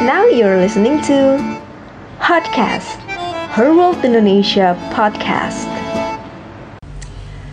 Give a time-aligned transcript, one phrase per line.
[0.00, 1.36] Now you're listening to
[2.16, 2.96] Podcast
[3.52, 5.68] Her World Indonesia Podcast.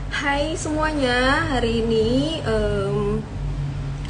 [0.08, 3.20] Hai semuanya, hari ini um,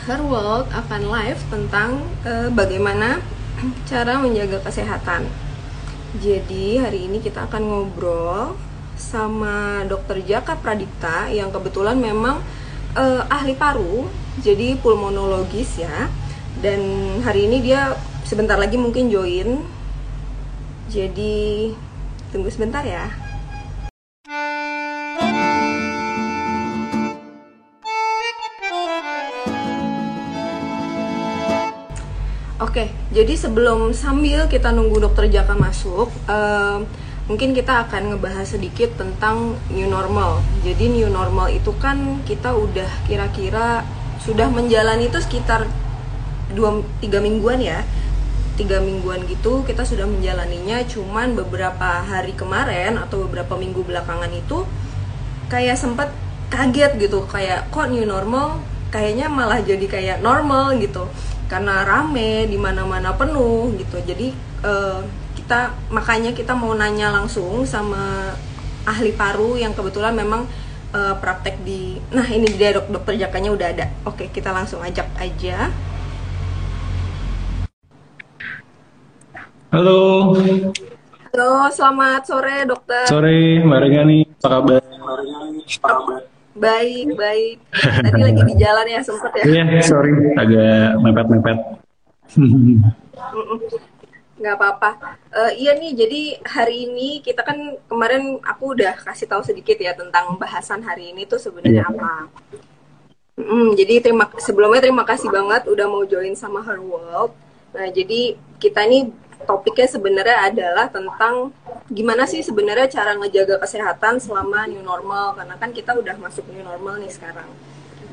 [0.05, 3.25] Her World akan live tentang uh, bagaimana
[3.89, 5.25] cara menjaga kesehatan.
[6.21, 8.53] Jadi hari ini kita akan ngobrol
[8.93, 10.21] sama Dr.
[10.21, 12.45] Jaka Pradipta yang kebetulan memang
[12.93, 14.05] uh, ahli paru,
[14.45, 16.05] jadi pulmonologis ya.
[16.61, 16.77] Dan
[17.25, 19.63] hari ini dia sebentar lagi mungkin join.
[20.91, 21.71] Jadi
[22.35, 23.07] tunggu sebentar ya.
[32.57, 36.83] Oke, jadi sebelum sambil kita nunggu dokter Jaka masuk, uh,
[37.29, 40.41] mungkin kita akan ngebahas sedikit tentang new normal.
[40.65, 43.85] Jadi new normal itu kan kita udah kira-kira
[44.19, 45.69] sudah menjalani itu sekitar
[46.53, 47.85] dua tiga mingguan ya,
[48.57, 50.81] tiga mingguan gitu kita sudah menjalaninya.
[50.89, 54.65] Cuman beberapa hari kemarin atau beberapa minggu belakangan itu
[55.47, 56.09] kayak sempat
[56.49, 58.59] kaget gitu, kayak kok new normal,
[58.89, 61.05] kayaknya malah jadi kayak normal gitu.
[61.47, 64.01] Karena rame di mana-mana penuh gitu.
[64.03, 64.33] Jadi
[64.65, 64.99] uh,
[65.37, 68.35] kita makanya kita mau nanya langsung sama
[68.83, 70.43] ahli paru yang kebetulan memang
[70.91, 73.85] uh, praktek di nah ini dok dokter jakanya udah ada.
[74.03, 75.71] Oke kita langsung ajak aja
[79.67, 80.31] halo
[81.35, 84.81] halo selamat sore dokter sore mbak Regani apa kabar
[86.57, 87.61] Baik, baik.
[87.69, 89.45] Tadi lagi di jalan ya sempet ya.
[89.45, 91.53] Iya, yeah, sorry, agak mepet-mepet.
[94.41, 95.21] Nggak apa-apa.
[95.29, 99.93] Uh, iya nih, jadi hari ini kita kan kemarin aku udah kasih tahu sedikit ya
[99.93, 101.93] tentang bahasan hari ini tuh sebenarnya yeah.
[101.93, 102.25] apa.
[103.37, 107.37] Hmm, jadi terima sebelumnya terima kasih banget udah mau join sama Her World.
[107.77, 109.13] Nah, jadi kita ini
[109.45, 111.53] topiknya sebenarnya adalah tentang
[111.87, 116.63] gimana sih sebenarnya cara ngejaga kesehatan selama new normal karena kan kita udah masuk new
[116.65, 117.47] normal nih sekarang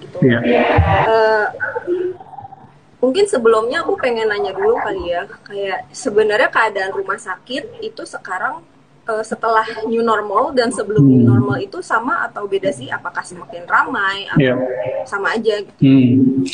[0.04, 0.18] gitu.
[0.22, 0.42] Yeah.
[0.44, 0.62] Iya.
[1.08, 1.46] Uh,
[3.02, 8.64] mungkin sebelumnya aku pengen nanya dulu kali ya kayak sebenarnya keadaan rumah sakit itu sekarang
[9.04, 11.12] uh, setelah new normal dan sebelum hmm.
[11.12, 14.56] new normal itu sama atau beda sih apakah semakin ramai atau yeah.
[15.04, 15.80] sama aja gitu.
[15.84, 16.44] Hmm.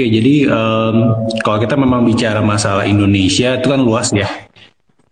[0.00, 4.24] Oke, jadi um, kalau kita memang bicara masalah Indonesia itu kan luas ya.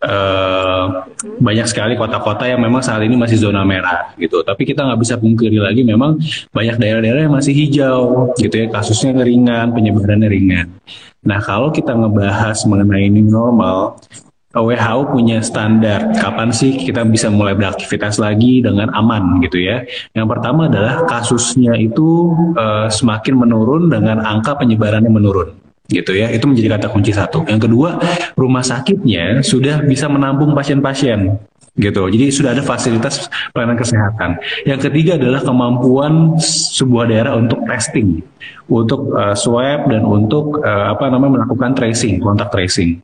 [0.00, 1.04] Uh,
[1.44, 4.41] banyak sekali kota-kota yang memang saat ini masih zona merah gitu.
[4.41, 6.16] Tapi kita nggak bisa pungkiri lagi memang
[6.56, 8.72] banyak daerah-daerah yang masih hijau gitu ya.
[8.72, 10.72] Kasusnya ringan, penyebarannya ringan.
[11.20, 14.00] Nah kalau kita ngebahas mengenai ini normal,
[14.48, 19.84] WHO punya standar kapan sih kita bisa mulai beraktivitas lagi dengan aman gitu ya.
[20.16, 25.53] Yang pertama adalah kasusnya itu uh, semakin menurun dengan angka penyebarannya menurun
[25.92, 26.32] gitu ya.
[26.32, 27.44] Itu menjadi kata kunci satu.
[27.44, 28.00] Yang kedua,
[28.41, 31.37] rumah sakitnya sudah bisa menampung pasien-pasien
[31.76, 32.08] gitu.
[32.08, 34.31] Jadi sudah ada fasilitas pelayanan kesehatan.
[34.64, 36.41] Yang ketiga adalah kemampuan
[36.72, 38.25] sebuah daerah untuk testing,
[38.64, 42.98] untuk uh, swab dan untuk uh, apa namanya melakukan tracing, kontak tracing.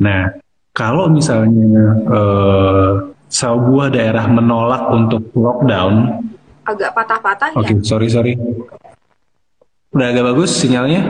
[0.00, 0.45] Nah,
[0.76, 2.92] kalau misalnya uh,
[3.32, 6.20] sebuah daerah menolak untuk lockdown,
[6.68, 7.58] agak patah-patah ya.
[7.64, 8.36] Oke, okay, sorry sorry.
[9.96, 11.00] Udah agak bagus sinyalnya?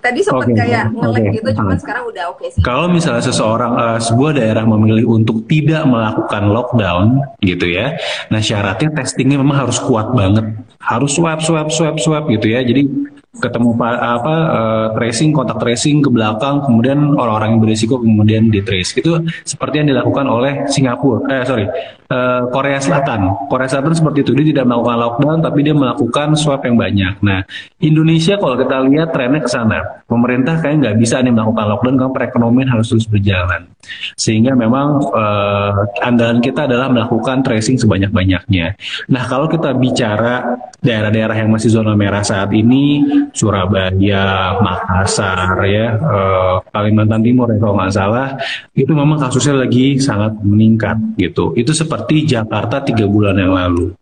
[0.00, 1.36] Tadi sempat okay, kayak ngelek okay.
[1.40, 1.82] gitu, cuman hmm.
[1.84, 2.60] sekarang udah oke okay sih.
[2.64, 8.00] Kalau misalnya seseorang uh, sebuah daerah memilih untuk tidak melakukan lockdown, gitu ya.
[8.32, 12.64] Nah syaratnya testingnya memang harus kuat banget, harus swab swab swab swab gitu ya.
[12.64, 12.88] Jadi
[13.30, 18.98] ketemu apa uh, tracing kontak tracing ke belakang kemudian orang-orang yang berisiko kemudian di trace
[18.98, 21.66] itu seperti yang dilakukan oleh Singapura eh sorry
[22.10, 23.46] uh, Korea Selatan.
[23.46, 27.14] Korea Selatan seperti itu dia tidak melakukan lockdown tapi dia melakukan swab yang banyak.
[27.22, 27.46] Nah
[27.78, 29.78] Indonesia kalau kita lihat trennya ke sana
[30.10, 33.70] pemerintah kayak nggak bisa nih melakukan lockdown karena perekonomian harus terus berjalan.
[34.18, 38.74] Sehingga memang uh, andalan kita adalah melakukan tracing sebanyak-banyaknya.
[39.08, 43.04] Nah kalau kita bicara daerah-daerah yang masih zona merah saat ini
[43.36, 48.28] Surabaya, Makassar ya, eh, Kalimantan Timur ya kalau nggak salah,
[48.72, 51.52] itu memang kasusnya lagi sangat meningkat gitu.
[51.54, 53.92] Itu seperti Jakarta tiga bulan yang lalu.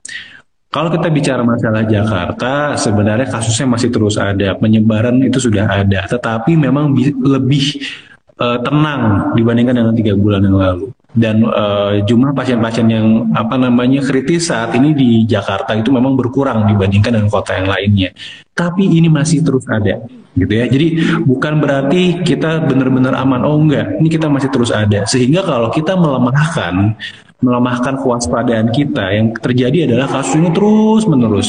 [0.69, 6.61] Kalau kita bicara masalah Jakarta, sebenarnya kasusnya masih terus ada, penyebaran itu sudah ada, tetapi
[6.61, 6.93] memang
[7.25, 7.81] lebih
[8.37, 14.00] uh, tenang dibandingkan dengan tiga bulan yang lalu dan uh, jumlah pasien-pasien yang apa namanya
[14.06, 18.11] kritis saat ini di Jakarta itu memang berkurang dibandingkan dengan kota yang lainnya.
[18.55, 20.03] Tapi ini masih terus ada,
[20.35, 20.67] gitu ya.
[20.67, 23.43] Jadi bukan berarti kita benar-benar aman.
[23.43, 25.06] Oh enggak, ini kita masih terus ada.
[25.06, 26.94] Sehingga kalau kita melemahkan
[27.38, 31.49] melemahkan kewaspadaan kita, yang terjadi adalah kasus ini terus menerus.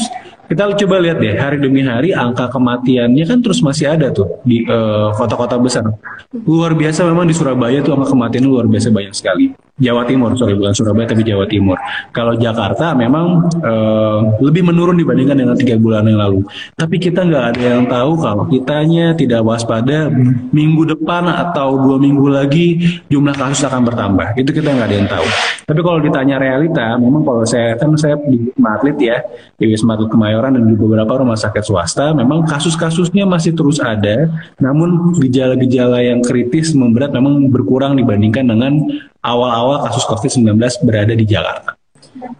[0.50, 4.66] Kita coba lihat deh hari demi hari angka kematiannya kan terus masih ada tuh di
[4.66, 5.86] uh, kota-kota besar.
[6.34, 9.54] Luar biasa memang di Surabaya tuh angka kematian luar biasa banyak sekali.
[9.80, 11.80] Jawa Timur, sorry bukan Surabaya tapi Jawa Timur.
[12.12, 16.44] Kalau Jakarta memang uh, lebih menurun dibandingkan dengan tiga bulan yang lalu.
[16.76, 20.12] Tapi kita nggak ada yang tahu kalau kitanya tidak waspada
[20.52, 24.36] minggu depan atau dua minggu lagi jumlah kasus akan bertambah.
[24.36, 25.26] Itu kita nggak ada yang tahu.
[25.70, 29.22] Tapi kalau ditanya realita, memang kalau saya kan saya di Wisma ya,
[29.54, 34.26] di Wisma Atlet Kemayoran dan di beberapa rumah sakit swasta, memang kasus-kasusnya masih terus ada,
[34.58, 38.82] namun gejala-gejala yang kritis memberat memang berkurang dibandingkan dengan
[39.20, 41.76] awal-awal kasus COVID-19 berada di Jakarta.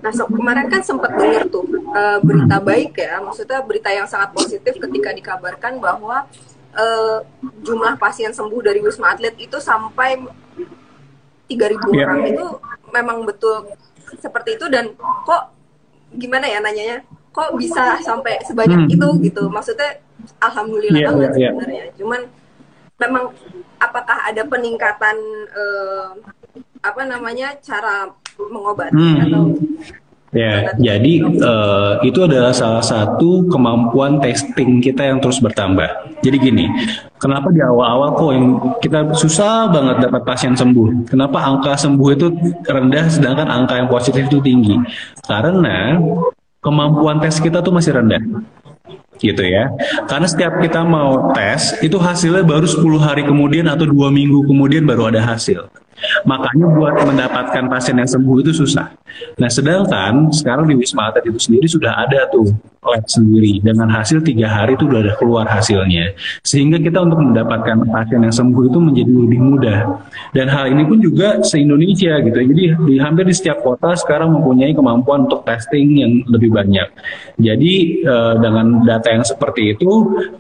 [0.01, 1.63] Nah, so, kemarin kan sempat dengar tuh
[1.95, 6.27] uh, berita baik ya, maksudnya berita yang sangat positif ketika dikabarkan bahwa
[6.75, 7.19] uh,
[7.63, 10.19] jumlah pasien sembuh dari Wisma Atlet itu sampai
[11.51, 12.07] 3.000 yeah.
[12.07, 12.47] orang itu
[12.95, 13.67] memang betul
[14.19, 15.55] seperti itu dan kok
[16.15, 18.95] gimana ya nanyanya kok bisa sampai sebanyak hmm.
[18.95, 20.03] itu gitu maksudnya
[20.43, 21.49] alhamdulillah yeah, banget yeah, iya.
[21.51, 21.95] sebenarnya yeah.
[21.99, 22.21] cuman
[23.01, 23.25] memang
[23.79, 25.17] apakah ada peningkatan
[25.55, 26.11] uh,
[26.81, 29.19] apa namanya cara mengobati hmm.
[29.29, 29.43] atau
[30.31, 35.91] Ya, jadi uh, itu adalah salah satu kemampuan testing kita yang terus bertambah.
[36.23, 36.71] Jadi gini,
[37.19, 38.47] kenapa di awal-awal kok yang
[38.79, 41.11] kita susah banget dapat pasien sembuh?
[41.11, 42.31] Kenapa angka sembuh itu
[42.63, 44.79] rendah sedangkan angka yang positif itu tinggi?
[45.27, 45.99] Karena
[46.63, 48.23] kemampuan tes kita tuh masih rendah
[49.19, 49.67] gitu ya.
[50.07, 54.87] Karena setiap kita mau tes, itu hasilnya baru 10 hari kemudian atau dua minggu kemudian
[54.87, 55.69] baru ada hasil.
[56.25, 58.93] Makanya buat mendapatkan pasien yang sembuh itu susah.
[59.37, 62.47] Nah, sedangkan sekarang di Wisma Atlet itu sendiri sudah ada tuh
[62.81, 66.17] lab sendiri dengan hasil tiga hari itu sudah ada keluar hasilnya.
[66.41, 69.79] Sehingga kita untuk mendapatkan pasien yang sembuh itu menjadi lebih mudah.
[70.33, 72.39] Dan hal ini pun juga se-Indonesia gitu.
[72.41, 76.89] Jadi di hampir di setiap kota sekarang mempunyai kemampuan untuk testing yang lebih banyak.
[77.37, 79.91] Jadi eh, dengan data yang seperti itu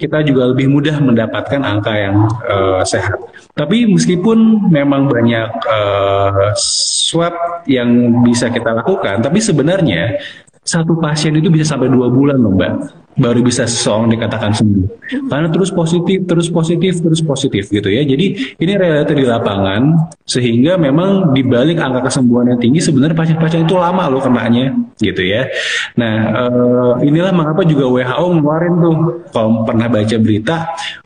[0.00, 2.16] kita juga lebih mudah mendapatkan angka yang
[2.48, 3.20] eh, sehat.
[3.52, 7.34] Tapi meskipun memang banyak uh, swab
[7.66, 10.20] yang bisa kita lakukan, tapi sebenarnya
[10.64, 12.72] satu pasien itu bisa sampai dua bulan loh mbak
[13.18, 14.86] baru bisa seseorang dikatakan sembuh.
[15.26, 18.06] Karena terus positif, terus positif, terus positif gitu ya.
[18.06, 23.74] Jadi ini realita di lapangan sehingga memang dibalik angka kesembuhan yang tinggi sebenarnya pasien-pasien itu
[23.74, 24.70] lama loh kenanya
[25.02, 25.50] gitu ya.
[25.98, 28.94] Nah uh, inilah mengapa juga WHO ngeluarin tuh
[29.34, 30.56] kalau pernah baca berita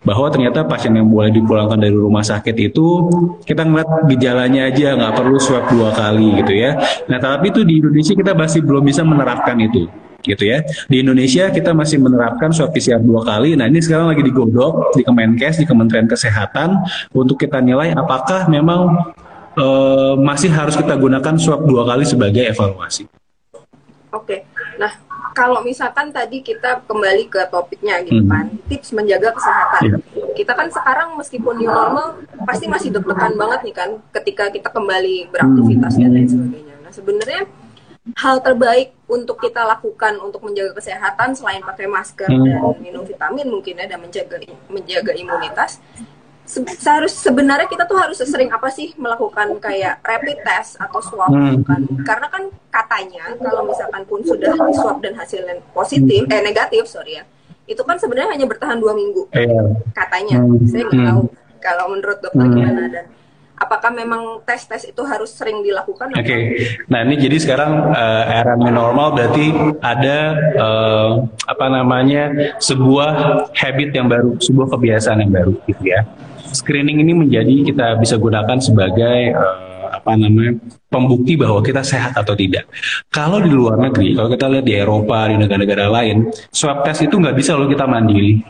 [0.04, 2.86] bahwa ternyata pasien yang boleh dipulangkan dari rumah sakit itu
[3.48, 6.76] kita ngeliat gejalanya aja nggak perlu swab dua kali gitu ya.
[7.08, 9.88] Nah tapi itu di Indonesia kita masih belum bisa menerapkan itu
[10.24, 10.64] gitu ya.
[10.88, 13.54] Di Indonesia kita masih menerapkan swab PCR dua kali.
[13.54, 16.80] Nah ini sekarang lagi digodok di Kemenkes, di Kementerian Kesehatan
[17.12, 19.12] untuk kita nilai apakah memang
[19.60, 23.06] uh, masih harus kita gunakan swab dua kali sebagai evaluasi.
[24.14, 24.46] Oke,
[24.78, 24.94] nah
[25.34, 28.30] kalau misalkan tadi kita kembali ke topiknya gitu hmm.
[28.30, 29.98] kan, tips menjaga kesehatan.
[29.98, 30.30] Yeah.
[30.38, 35.34] Kita kan sekarang meskipun new normal pasti masih deg-degan banget nih kan ketika kita kembali
[35.34, 36.00] beraktivitas hmm.
[36.06, 36.74] dan lain sebagainya.
[36.86, 37.42] Nah sebenarnya
[38.12, 42.44] hal terbaik untuk kita lakukan untuk menjaga kesehatan selain pakai masker hmm.
[42.44, 44.36] dan minum vitamin mungkin ya dan menjaga
[44.68, 45.80] menjaga imunitas
[46.44, 51.64] seharus sebenarnya kita tuh harus sesering apa sih melakukan kayak rapid test atau swab hmm.
[51.64, 56.84] kan karena kan katanya kalau misalkan pun sudah di swab dan hasilnya positif eh negatif
[56.84, 57.24] sorry ya
[57.64, 59.64] itu kan sebenarnya hanya bertahan dua minggu yeah.
[59.96, 60.68] katanya hmm.
[60.68, 61.08] saya nggak hmm.
[61.08, 61.22] tahu
[61.64, 62.52] kalau menurut dokter hmm.
[62.52, 63.04] gimana dan
[63.58, 66.10] apakah memang tes-tes itu harus sering dilakukan?
[66.14, 66.42] Oke, okay.
[66.90, 70.18] nah ini jadi sekarang uh, era new normal berarti ada
[70.58, 71.10] uh,
[71.46, 76.02] apa namanya sebuah habit yang baru, sebuah kebiasaan yang baru gitu ya.
[76.54, 80.58] Screening ini menjadi kita bisa gunakan sebagai uh, apa namanya
[80.90, 82.66] pembukti bahwa kita sehat atau tidak.
[83.10, 87.14] Kalau di luar negeri, kalau kita lihat di Eropa, di negara-negara lain, swab test itu
[87.18, 88.42] nggak bisa loh kita mandiri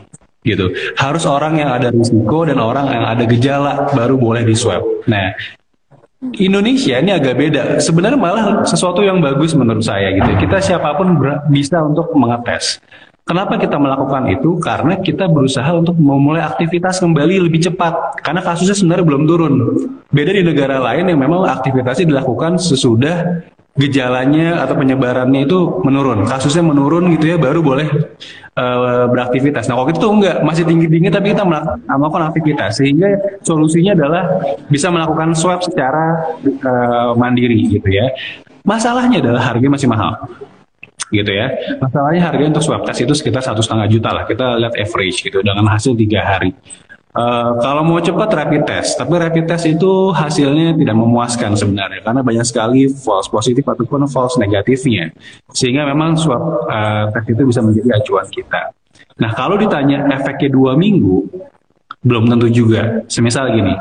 [0.45, 0.71] gitu.
[0.95, 4.85] Harus orang yang ada risiko dan orang yang ada gejala baru boleh di swab.
[5.09, 5.33] Nah,
[6.37, 7.63] Indonesia ini agak beda.
[7.81, 10.29] Sebenarnya malah sesuatu yang bagus menurut saya gitu.
[10.45, 11.17] Kita siapa pun
[11.49, 12.79] bisa untuk mengetes.
[13.25, 14.61] Kenapa kita melakukan itu?
[14.61, 18.21] Karena kita berusaha untuk memulai aktivitas kembali lebih cepat.
[18.21, 19.53] Karena kasusnya sebenarnya belum turun.
[20.13, 23.41] Beda di negara lain yang memang aktivitasnya dilakukan sesudah
[23.75, 27.87] gejalanya atau penyebarannya itu menurun, kasusnya menurun gitu ya, baru boleh
[28.55, 29.67] uh, beraktivitas.
[29.67, 32.79] Nah, waktu itu enggak, masih tinggi-tinggi tapi kita melakukan aktivitas.
[32.79, 34.23] Sehingga solusinya adalah
[34.71, 38.07] bisa melakukan swab secara uh, mandiri gitu ya.
[38.63, 40.23] Masalahnya adalah harganya masih mahal
[41.11, 41.51] gitu ya.
[41.83, 44.23] Masalahnya harganya untuk swab test itu sekitar satu setengah juta lah.
[44.23, 46.55] Kita lihat average gitu dengan hasil tiga hari.
[47.15, 52.19] Uh, kalau mau cepat rapid test, tapi rapid test itu hasilnya tidak memuaskan sebenarnya karena
[52.19, 55.15] banyak sekali false positif ataupun false negatifnya,
[55.55, 58.75] sehingga memang swab uh, test itu bisa menjadi acuan kita.
[59.23, 61.23] Nah kalau ditanya efeknya dua minggu,
[62.03, 63.07] belum tentu juga.
[63.07, 63.71] Semisal gini,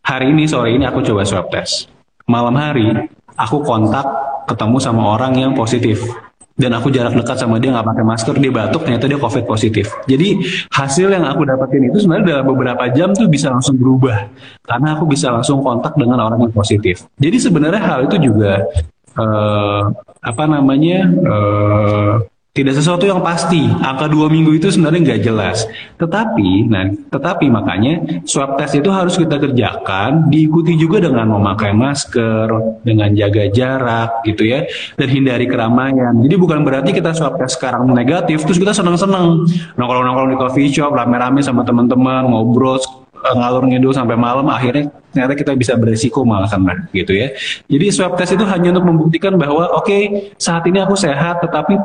[0.00, 1.92] hari ini sore ini aku coba swab test,
[2.24, 2.88] malam hari
[3.36, 4.08] aku kontak
[4.48, 6.08] ketemu sama orang yang positif
[6.58, 9.94] dan aku jarak dekat sama dia nggak pakai masker dia batuk ternyata dia covid positif.
[10.10, 10.42] Jadi
[10.74, 14.26] hasil yang aku dapetin itu sebenarnya dalam beberapa jam tuh bisa langsung berubah.
[14.66, 17.06] Karena aku bisa langsung kontak dengan orang yang positif.
[17.16, 18.66] Jadi sebenarnya hal itu juga
[19.14, 19.82] uh,
[20.18, 22.14] apa namanya uh,
[22.58, 23.70] tidak sesuatu yang pasti.
[23.70, 25.62] Angka dua minggu itu sebenarnya nggak jelas.
[25.94, 32.50] Tetapi, nah, tetapi makanya swab test itu harus kita kerjakan, diikuti juga dengan memakai masker,
[32.82, 34.66] dengan jaga jarak, gitu ya,
[34.98, 36.18] dan hindari keramaian.
[36.18, 39.46] Jadi bukan berarti kita swab test sekarang negatif, terus kita senang-senang
[39.78, 42.82] nongkrong-nongkrong di coffee shop, rame-rame sama teman-teman, ngobrol,
[43.22, 47.30] eh, ngalur ngidul sampai malam, akhirnya ternyata kita bisa beresiko malah kena, gitu ya.
[47.70, 51.78] Jadi swab test itu hanya untuk membuktikan bahwa oke okay, saat ini aku sehat, tetapi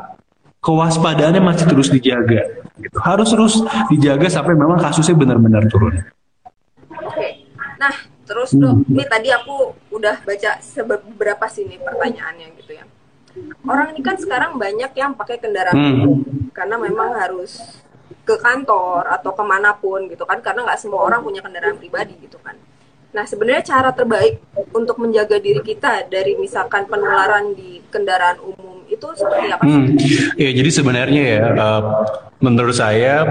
[0.63, 2.63] kewaspadaannya masih terus dijaga.
[2.79, 2.96] Gitu.
[3.03, 3.53] Harus terus
[3.91, 6.00] dijaga sampai memang kasusnya benar-benar turun.
[7.03, 7.43] Oke,
[7.75, 7.93] nah
[8.24, 8.96] terus dok, hmm.
[8.96, 10.51] ini tadi aku udah baca
[10.88, 12.88] beberapa sini pertanyaannya gitu ya.
[13.67, 15.93] Orang ini kan sekarang banyak yang pakai kendaraan hmm.
[16.00, 16.20] umum
[16.55, 17.60] karena memang harus
[18.24, 22.15] ke kantor atau ke mana pun gitu kan karena nggak semua orang punya kendaraan pribadi
[22.24, 22.55] gitu kan.
[23.13, 24.41] Nah sebenarnya cara terbaik
[24.74, 29.63] untuk menjaga diri kita dari misalkan penularan di kendaraan umum itu seperti apa?
[29.63, 29.93] Hmm.
[30.38, 31.82] Ya, jadi sebenarnya ya, uh,
[32.41, 33.24] menurut saya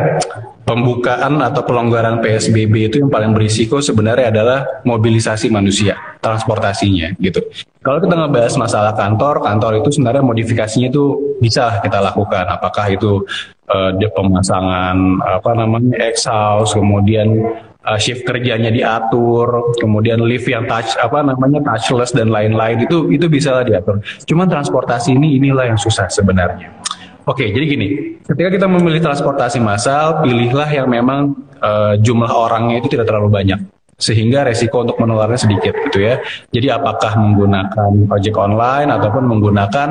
[0.63, 7.43] pembukaan atau pelonggaran PSBB itu yang paling berisiko sebenarnya adalah mobilisasi manusia, transportasinya gitu.
[7.83, 12.47] Kalau kita ngebahas masalah kantor, kantor itu sebenarnya modifikasinya itu bisa kita lakukan.
[12.47, 13.27] Apakah itu
[13.67, 14.97] uh, pemasangan
[15.27, 17.43] apa namanya exhaust, kemudian
[17.87, 23.27] uh, shift kerjanya diatur, kemudian lift yang touch apa namanya touchless dan lain-lain itu itu
[23.27, 24.03] bisa diatur.
[24.27, 26.83] Cuman transportasi ini inilah yang susah sebenarnya.
[27.23, 32.91] Oke, jadi gini, ketika kita memilih transportasi massal, pilihlah yang memang uh, jumlah orangnya itu
[32.91, 33.72] tidak terlalu banyak
[34.03, 36.19] sehingga resiko untuk menularnya sedikit gitu ya.
[36.51, 39.91] Jadi apakah menggunakan ojek online ataupun menggunakan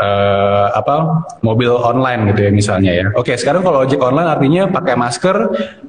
[0.00, 3.06] uh, apa mobil online gitu ya misalnya ya.
[3.12, 5.36] Oke, sekarang kalau ojek online artinya pakai masker,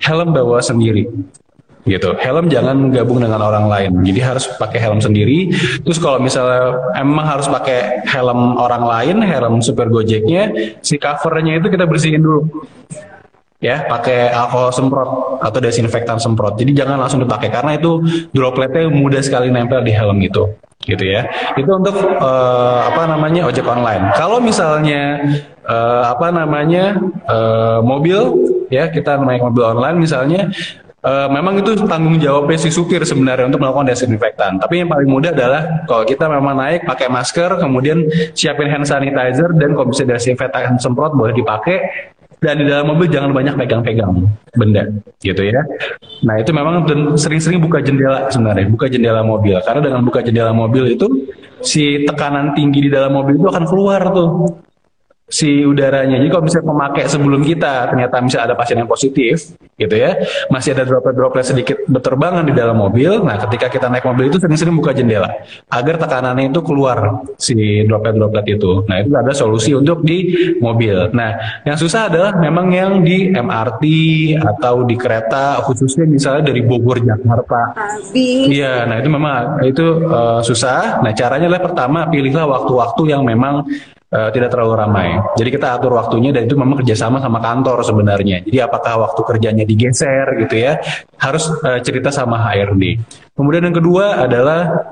[0.03, 1.08] helm bawa sendiri
[1.84, 2.15] gitu.
[2.15, 3.91] Helm jangan gabung dengan orang lain.
[4.08, 5.51] Jadi harus pakai helm sendiri.
[5.84, 11.67] Terus kalau misalnya emang harus pakai helm orang lain, helm super Gojeknya, si covernya itu
[11.67, 12.63] kita bersihin dulu
[13.63, 16.60] ya pakai alkohol semprot atau desinfektan semprot.
[16.60, 18.03] Jadi jangan langsung dipakai karena itu
[18.36, 20.51] dropletnya mudah sekali nempel di helm itu
[20.84, 21.24] gitu ya.
[21.55, 24.12] Itu untuk uh, apa namanya ojek online.
[24.20, 25.24] Kalau misalnya
[25.63, 27.00] uh, apa namanya
[27.32, 28.36] uh, mobil
[28.67, 30.51] ya kita naik mobil online misalnya
[31.03, 34.55] Uh, memang itu tanggung jawabnya si supir sebenarnya untuk melakukan desinfektan.
[34.55, 39.51] Tapi yang paling mudah adalah kalau kita memang naik pakai masker, kemudian siapin hand sanitizer
[39.60, 42.08] dan kalau bisa desinfektan semprot boleh dipakai
[42.44, 44.28] dan di dalam mobil jangan banyak pegang-pegang
[44.60, 44.84] benda
[45.24, 45.64] gitu ya.
[46.28, 46.84] Nah itu memang
[47.16, 51.08] sering-sering buka jendela sebenarnya, buka jendela mobil karena dengan buka jendela mobil itu
[51.64, 54.60] si tekanan tinggi di dalam mobil itu akan keluar tuh
[55.27, 56.20] si udaranya.
[56.20, 60.22] Jadi kalau misalnya pemakai sebelum kita ternyata misalnya ada pasien yang positif, gitu ya,
[60.53, 63.25] masih ada droplet-droplet sedikit berterbangan di dalam mobil.
[63.25, 65.30] Nah, ketika kita naik mobil itu sering-sering buka jendela
[65.74, 68.86] agar tekanannya itu keluar si droplet-droplet itu.
[68.86, 70.30] Nah, itu ada solusi untuk di
[70.62, 71.10] mobil.
[71.18, 73.84] Nah, yang susah adalah memang yang di MRT
[74.38, 77.74] atau di kereta khususnya misalnya dari Bogor Jakarta.
[78.13, 81.01] Iya, nah itu memang itu uh, susah.
[81.01, 83.65] Nah, caranya adalah pertama pilihlah waktu-waktu yang memang
[84.13, 85.17] uh, tidak terlalu ramai.
[85.34, 88.46] Jadi kita atur waktunya dan itu memang kerjasama sama kantor sebenarnya.
[88.46, 90.77] Jadi apakah waktu kerjanya digeser gitu ya,
[91.17, 93.01] harus uh, cerita sama HRD.
[93.34, 94.86] Kemudian yang kedua adalah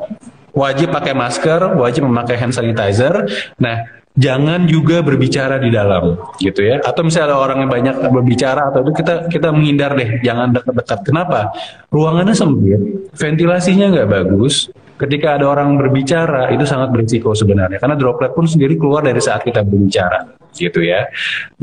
[0.51, 3.29] wajib pakai masker, wajib memakai hand sanitizer.
[3.61, 8.67] Nah, jangan juga berbicara di dalam gitu ya atau misalnya ada orang yang banyak berbicara
[8.67, 11.55] atau itu kita kita menghindar deh jangan dekat-dekat kenapa
[11.87, 14.67] ruangannya sempit ventilasinya nggak bagus
[15.01, 19.41] ketika ada orang berbicara itu sangat berisiko sebenarnya karena droplet pun sendiri keluar dari saat
[19.41, 21.09] kita berbicara gitu ya.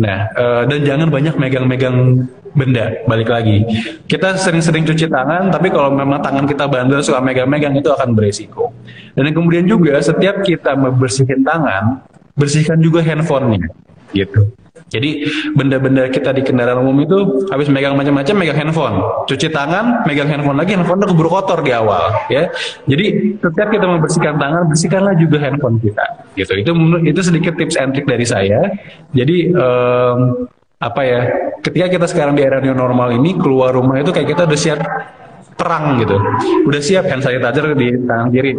[0.01, 2.27] Nah uh, dan jangan banyak megang-megang
[2.57, 3.63] benda balik lagi.
[4.11, 8.75] Kita sering-sering cuci tangan tapi kalau memang tangan kita bandel suka megang-megang itu akan berisiko.
[9.15, 12.03] Dan kemudian juga setiap kita membersihkan tangan
[12.35, 13.71] bersihkan juga handphonenya
[14.15, 14.51] gitu.
[14.89, 17.19] Jadi benda-benda kita di kendaraan umum itu
[17.53, 18.97] habis megang macam-macam megang handphone,
[19.29, 22.49] cuci tangan, megang handphone lagi, handphone keburu kotor di awal, ya.
[22.89, 26.05] Jadi setiap kita membersihkan tangan, bersihkanlah juga handphone kita,
[26.41, 26.53] gitu.
[26.57, 26.73] Itu
[27.05, 28.65] itu sedikit tips and trick dari saya.
[29.13, 31.21] Jadi um, apa ya
[31.59, 34.79] ketika kita sekarang di era new normal ini keluar rumah itu kayak kita udah siap
[35.59, 36.17] perang gitu.
[36.71, 38.55] Udah siap hand sanitizer di tangan kiri.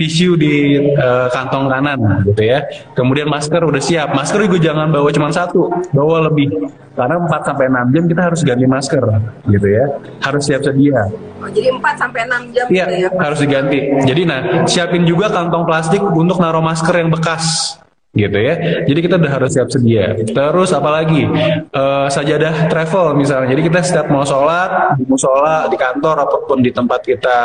[0.00, 2.64] Tisu di uh, kantong kanan gitu ya.
[2.96, 4.16] Kemudian masker udah siap.
[4.16, 6.48] Masker juga jangan bawa cuma satu bawa lebih.
[6.96, 9.04] Karena 4 sampai 6 jam kita harus ganti masker
[9.52, 9.84] gitu ya.
[10.24, 11.06] Harus siap sedia.
[11.38, 13.10] Oh, jadi 4 sampai 6 jam iya, gitu ya?
[13.20, 13.78] harus diganti.
[14.08, 17.76] Jadi nah siapin juga kantong plastik untuk naruh masker yang bekas
[18.16, 18.84] gitu ya.
[18.88, 20.16] Jadi kita udah harus siap sedia.
[20.16, 21.28] Terus apalagi
[21.70, 23.52] uh, sajadah travel misalnya.
[23.52, 27.38] Jadi kita setiap mau sholat di musola, di kantor apa pun di tempat kita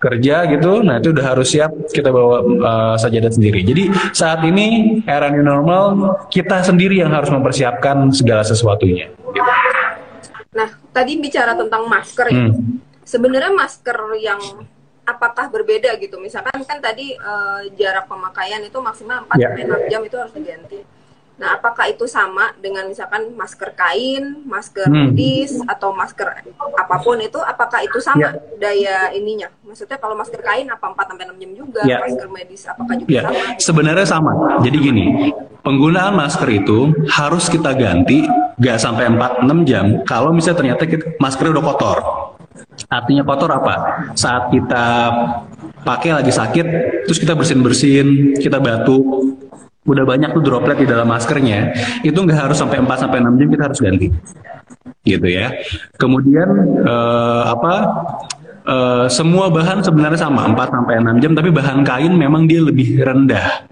[0.00, 3.60] kerja gitu, nah itu udah harus siap kita bawa uh, sajadah sendiri.
[3.60, 9.12] Jadi saat ini era new normal kita sendiri yang harus mempersiapkan segala sesuatunya.
[9.12, 9.52] Gitu.
[10.56, 12.48] Nah tadi bicara tentang masker ya.
[12.48, 12.80] Hmm.
[13.04, 14.40] Sebenarnya masker yang
[15.10, 19.50] apakah berbeda gitu misalkan kan tadi uh, jarak pemakaian itu maksimal 4 yeah.
[19.50, 20.80] sampai 6 jam itu harus diganti
[21.40, 25.16] nah apakah itu sama dengan misalkan masker kain masker hmm.
[25.16, 26.44] medis atau masker
[26.76, 28.60] apa pun itu apakah itu sama yeah.
[28.60, 32.00] daya ininya maksudnya kalau masker kain apa 4 sampai 6 jam juga yeah.
[32.04, 33.24] masker medis apakah juga yeah.
[33.24, 35.32] sama sebenarnya sama jadi gini
[35.64, 38.28] penggunaan masker itu harus kita ganti
[38.60, 41.98] gak sampai 4-6 jam kalau misalnya ternyata kita, masker udah kotor
[42.90, 43.74] Artinya kotor apa?
[44.18, 45.14] Saat kita
[45.86, 46.66] pakai lagi sakit,
[47.06, 49.30] terus kita bersin-bersin, kita batuk,
[49.86, 51.70] udah banyak tuh droplet di dalam maskernya,
[52.02, 54.08] itu nggak harus sampai 4 sampai 6 jam kita harus ganti.
[55.06, 55.54] Gitu ya.
[55.96, 56.48] Kemudian
[56.82, 57.74] eh, apa?
[58.60, 63.06] Eh, semua bahan sebenarnya sama 4 sampai 6 jam, tapi bahan kain memang dia lebih
[63.06, 63.70] rendah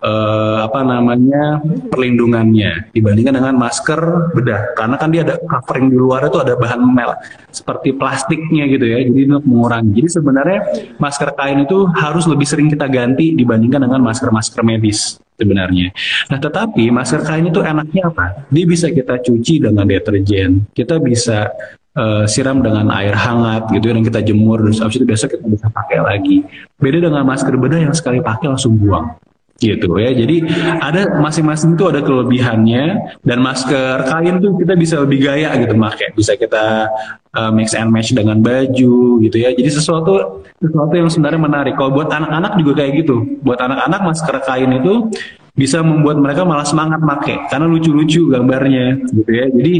[0.00, 1.60] uh, apa namanya
[1.92, 6.80] perlindungannya dibandingkan dengan masker bedah karena kan dia ada covering di luar itu ada bahan
[6.80, 7.12] mel
[7.52, 10.60] seperti plastiknya gitu ya jadi untuk mengurangi jadi sebenarnya
[10.96, 15.88] masker kain itu harus lebih sering kita ganti dibandingkan dengan masker-masker medis sebenarnya.
[16.28, 18.44] Nah, tetapi masker kain itu enaknya apa?
[18.52, 21.48] Dia bisa kita cuci dengan deterjen, kita bisa
[21.96, 25.48] uh, siram dengan air hangat gitu ya, dan kita jemur, terus habis itu besok kita
[25.48, 26.44] bisa pakai lagi.
[26.76, 29.16] Beda dengan masker bedah yang sekali pakai langsung buang
[29.60, 30.10] gitu ya.
[30.16, 30.48] Jadi
[30.80, 32.84] ada masing-masing itu ada kelebihannya
[33.20, 36.08] dan masker kain tuh kita bisa lebih gaya gitu pakai.
[36.16, 36.88] Bisa kita
[37.36, 39.52] uh, mix and match dengan baju gitu ya.
[39.52, 41.74] Jadi sesuatu sesuatu yang sebenarnya menarik.
[41.76, 43.16] Kalau buat anak-anak juga kayak gitu.
[43.44, 45.12] Buat anak-anak masker kain itu
[45.52, 49.46] bisa membuat mereka malah semangat make karena lucu-lucu gambarnya gitu ya.
[49.52, 49.74] Jadi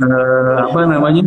[0.00, 1.24] uh, apa namanya?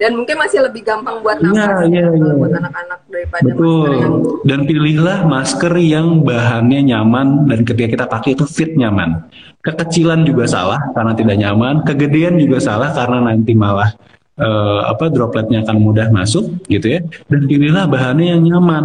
[0.00, 2.32] Dan mungkin masih lebih gampang buat iya, nafas ya, ya, ya.
[2.40, 3.60] buat anak-anak daripada Betul.
[3.60, 4.14] masker yang
[4.48, 9.28] dan pilihlah masker yang bahannya nyaman dan ketika kita pakai itu fit nyaman
[9.60, 13.92] kekecilan juga salah karena tidak nyaman kegedean juga salah karena nanti malah
[14.40, 18.84] uh, apa dropletnya akan mudah masuk gitu ya dan pilihlah bahannya yang nyaman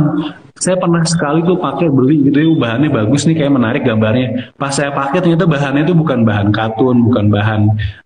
[0.56, 4.56] saya pernah sekali tuh pakai beli gitu ya bahannya bagus nih kayak menarik gambarnya.
[4.56, 7.62] Pas saya pakai ternyata bahannya itu bukan bahan katun bukan bahan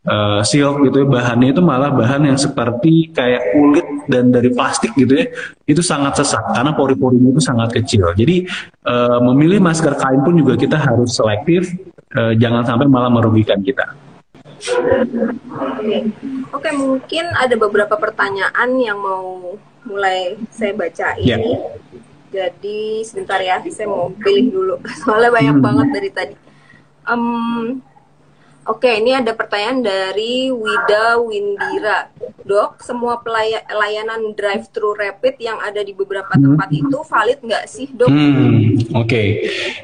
[0.09, 1.07] uh, silk gitu ya.
[1.07, 5.25] Bahannya itu malah bahan yang seperti kayak kulit dan dari plastik gitu ya.
[5.69, 8.17] Itu sangat sesak karena pori-porinya itu sangat kecil.
[8.17, 8.49] Jadi
[8.89, 11.69] uh, memilih masker kain pun juga kita harus selektif
[12.17, 13.93] uh, jangan sampai malah merugikan kita.
[15.69, 16.09] Oke,
[16.49, 19.53] okay, mungkin ada beberapa pertanyaan yang mau
[19.85, 21.23] mulai saya bacain.
[21.23, 21.77] Yeah.
[22.29, 24.75] Jadi sebentar ya, saya mau pilih dulu.
[25.03, 25.65] Soalnya banyak hmm.
[25.65, 26.35] banget dari tadi.
[27.09, 27.81] Um,
[28.69, 32.05] Oke, ini ada pertanyaan dari Wida Windira.
[32.45, 36.43] Dok, semua pelayanan drive-thru rapid yang ada di beberapa hmm.
[36.45, 38.05] tempat itu valid nggak sih, dok?
[38.05, 39.27] Hmm, Oke, okay.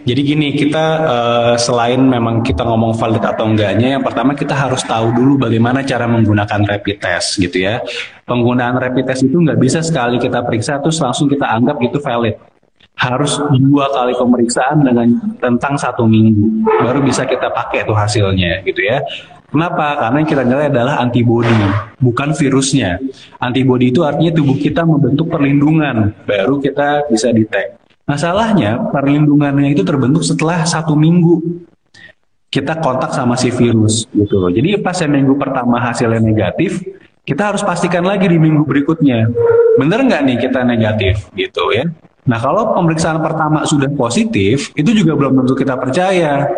[0.06, 4.86] jadi gini, kita uh, selain memang kita ngomong valid atau enggaknya, yang pertama kita harus
[4.86, 7.82] tahu dulu bagaimana cara menggunakan rapid test, gitu ya.
[8.30, 12.38] Penggunaan rapid test itu nggak bisa sekali kita periksa terus langsung kita anggap itu valid
[12.96, 18.82] harus dua kali pemeriksaan dengan tentang satu minggu baru bisa kita pakai tuh hasilnya gitu
[18.82, 19.04] ya
[19.46, 19.96] Kenapa?
[19.96, 21.56] Karena yang kita nilai adalah antibodi,
[21.96, 23.00] bukan virusnya.
[23.40, 27.80] Antibodi itu artinya tubuh kita membentuk perlindungan, baru kita bisa detect.
[28.04, 31.64] Masalahnya, perlindungannya itu terbentuk setelah satu minggu
[32.52, 34.44] kita kontak sama si virus gitu.
[34.52, 36.84] Jadi pas yang minggu pertama hasilnya negatif,
[37.24, 39.32] kita harus pastikan lagi di minggu berikutnya.
[39.80, 41.88] Bener nggak nih kita negatif gitu ya?
[42.26, 46.50] Nah, kalau pemeriksaan pertama sudah positif, itu juga belum tentu kita percaya.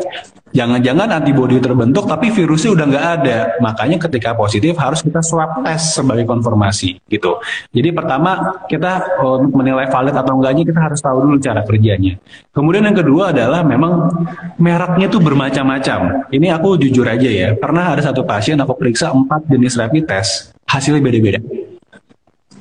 [0.56, 3.38] Jangan-jangan antibodi terbentuk tapi virusnya udah nggak ada.
[3.60, 7.44] Makanya ketika positif harus kita swab test sebagai konfirmasi gitu.
[7.76, 12.16] Jadi pertama kita untuk menilai valid atau enggaknya kita harus tahu dulu cara kerjanya.
[12.56, 14.08] Kemudian yang kedua adalah memang
[14.56, 16.32] mereknya itu bermacam-macam.
[16.32, 20.56] Ini aku jujur aja ya, pernah ada satu pasien aku periksa empat jenis rapid test,
[20.64, 21.44] hasilnya beda-beda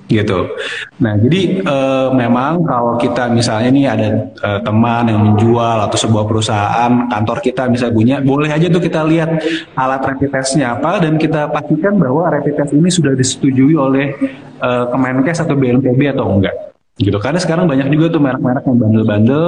[0.06, 0.54] gitu.
[1.02, 4.08] Nah, jadi uh, memang kalau kita misalnya nih ada
[4.42, 9.02] uh, teman yang menjual atau sebuah perusahaan kantor kita misalnya punya, boleh aja tuh kita
[9.02, 9.42] lihat
[9.74, 14.14] alat rapid testnya apa dan kita pastikan bahwa rapid test ini sudah disetujui oleh
[14.62, 17.16] uh, Kemenkes atau BNPB atau enggak gitu.
[17.20, 19.44] Karena sekarang banyak juga tuh merek-merek yang bandel-bandel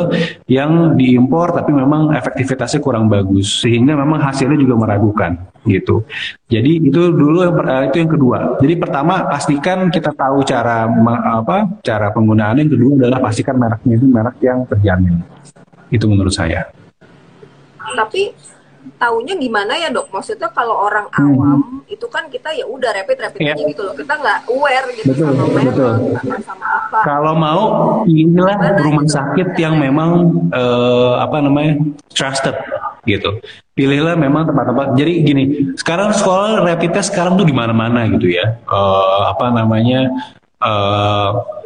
[0.49, 3.65] yang diimpor tapi memang efektivitasnya kurang bagus.
[3.65, 6.05] Sehingga memang hasilnya juga meragukan gitu.
[6.49, 7.45] Jadi itu dulu
[7.89, 8.39] itu yang kedua.
[8.61, 10.89] Jadi pertama pastikan kita tahu cara
[11.41, 12.69] apa cara penggunaannya.
[12.69, 15.21] Yang kedua adalah pastikan mereknya itu merek yang terjamin.
[15.89, 16.69] Itu menurut saya.
[17.81, 18.29] Tapi
[18.99, 20.11] taunya gimana ya dok?
[20.11, 21.23] Maksudnya kalau orang hmm.
[21.23, 21.95] awam hmm.
[21.95, 23.55] itu kan kita ya udah rapid rapid yeah.
[23.55, 23.95] aja gitu loh.
[23.95, 26.99] Kita nggak aware gitu betul, sama merek, sama apa.
[27.07, 27.63] Kalau mau
[28.05, 29.15] inilah rumah gitu?
[29.15, 30.11] sakit yang memang
[30.53, 31.79] uh, apa namanya
[32.13, 32.59] trusted
[33.07, 33.41] gitu.
[33.73, 34.99] Pilihlah memang tempat-tempat.
[34.99, 35.45] Jadi gini,
[35.79, 38.59] sekarang sekolah rapid test sekarang tuh di mana-mana gitu ya.
[38.67, 40.11] Uh, apa namanya?
[40.59, 41.58] Uh,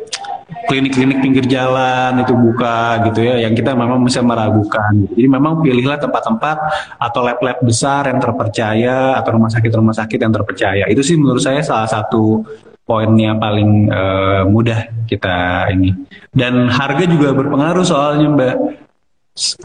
[0.73, 5.05] klinik-klinik pinggir jalan itu buka gitu ya yang kita memang bisa meragukan.
[5.13, 6.57] Jadi memang pilihlah tempat-tempat
[6.97, 10.89] atau lab-lab besar yang terpercaya atau rumah sakit-rumah sakit yang terpercaya.
[10.89, 12.41] Itu sih menurut saya salah satu
[12.89, 15.93] poinnya paling uh, mudah kita ini.
[16.33, 18.57] Dan harga juga berpengaruh soalnya mbak.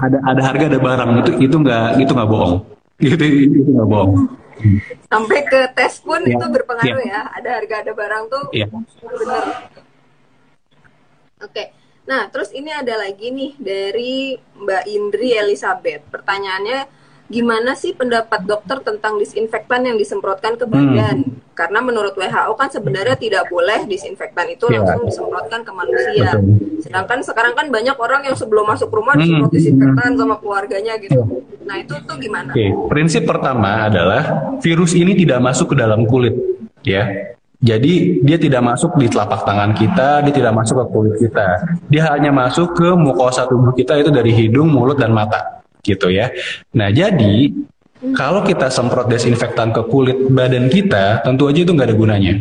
[0.04, 1.10] Ada ada harga ada barang.
[1.24, 2.56] Itu itu nggak itu nggak bohong.
[2.98, 4.28] Gitu itu nggak bohong.
[5.08, 6.36] Sampai ke tes pun ya.
[6.36, 7.16] itu berpengaruh ya.
[7.16, 7.22] ya.
[7.40, 8.44] Ada harga ada barang tuh.
[8.52, 8.68] Ya.
[8.68, 9.77] benar
[11.44, 11.74] Oke.
[12.08, 16.08] Nah, terus ini ada lagi nih dari Mbak Indri Elizabeth.
[16.08, 16.88] Pertanyaannya,
[17.28, 21.28] gimana sih pendapat dokter tentang disinfektan yang disemprotkan ke badan?
[21.28, 21.36] Hmm.
[21.52, 24.80] Karena menurut WHO kan sebenarnya tidak boleh disinfektan itu yeah.
[24.88, 26.40] langsung disemprotkan ke manusia.
[26.40, 26.80] Betul.
[26.80, 29.22] Sedangkan sekarang kan banyak orang yang sebelum masuk rumah hmm.
[29.28, 31.22] disemprot disinfektan sama keluarganya gitu.
[31.68, 32.56] Nah, itu tuh gimana?
[32.56, 36.32] Oke, prinsip pertama adalah virus ini tidak masuk ke dalam kulit,
[36.88, 37.36] ya.
[37.58, 41.48] Jadi dia tidak masuk di telapak tangan kita, dia tidak masuk ke kulit kita.
[41.90, 46.30] Dia hanya masuk ke mukosa tubuh kita itu dari hidung, mulut dan mata, gitu ya.
[46.78, 47.50] Nah jadi
[48.14, 52.34] kalau kita semprot desinfektan ke kulit badan kita, tentu aja itu nggak ada gunanya,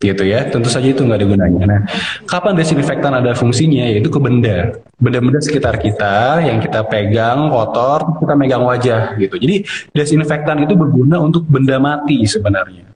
[0.00, 0.48] gitu ya.
[0.48, 1.62] Tentu saja itu nggak ada gunanya.
[1.68, 1.80] Nah,
[2.24, 3.92] kapan desinfektan ada fungsinya?
[3.92, 9.36] Yaitu ke benda, benda-benda sekitar kita yang kita pegang kotor, kita megang wajah, gitu.
[9.36, 12.87] Jadi desinfektan itu berguna untuk benda mati sebenarnya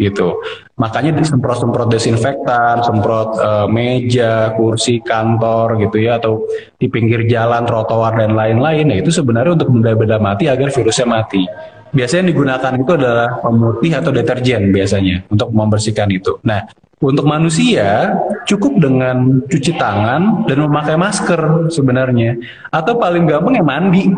[0.00, 0.40] gitu.
[0.80, 6.48] Makanya disemprot-semprot desinfektan, semprot uh, meja, kursi kantor gitu ya atau
[6.80, 8.88] di pinggir jalan, trotoar dan lain-lain.
[8.88, 11.44] Nah, itu sebenarnya untuk benda-benda mati agar virusnya mati.
[11.92, 16.40] Biasanya yang digunakan itu adalah pemutih atau deterjen biasanya untuk membersihkan itu.
[16.40, 16.64] Nah,
[17.04, 18.16] untuk manusia
[18.48, 22.40] cukup dengan cuci tangan dan memakai masker sebenarnya.
[22.72, 24.08] Atau paling gampang ya mandi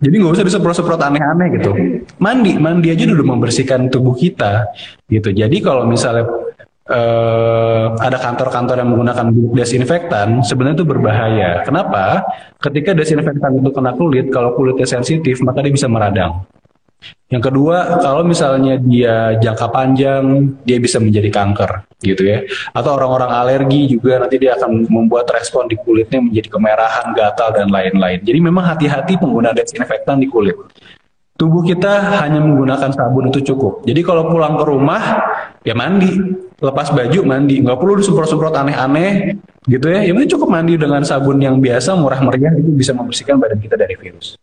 [0.00, 1.70] jadi nggak usah disemprot-semprot aneh-aneh gitu.
[2.16, 4.64] Mandi, mandi aja dulu membersihkan tubuh kita
[5.12, 5.28] gitu.
[5.28, 6.24] Jadi kalau misalnya
[6.88, 11.50] uh, ada kantor-kantor yang menggunakan desinfektan, sebenarnya itu berbahaya.
[11.68, 12.24] Kenapa?
[12.56, 16.48] Ketika desinfektan itu kena kulit, kalau kulitnya sensitif, maka dia bisa meradang.
[17.30, 22.42] Yang kedua, kalau misalnya dia jangka panjang, dia bisa menjadi kanker, gitu ya.
[22.74, 27.70] Atau orang-orang alergi juga nanti dia akan membuat respon di kulitnya menjadi kemerahan, gatal dan
[27.70, 28.18] lain-lain.
[28.26, 30.58] Jadi memang hati-hati pengguna desinfektan di kulit.
[31.38, 33.86] Tubuh kita hanya menggunakan sabun itu cukup.
[33.86, 35.02] Jadi kalau pulang ke rumah,
[35.62, 36.10] ya mandi,
[36.58, 39.38] lepas baju mandi, nggak perlu disemprot-semprot aneh-aneh,
[39.70, 40.02] gitu ya.
[40.02, 43.94] Yang cukup mandi dengan sabun yang biasa, murah meriah itu bisa membersihkan badan kita dari
[43.94, 44.34] virus.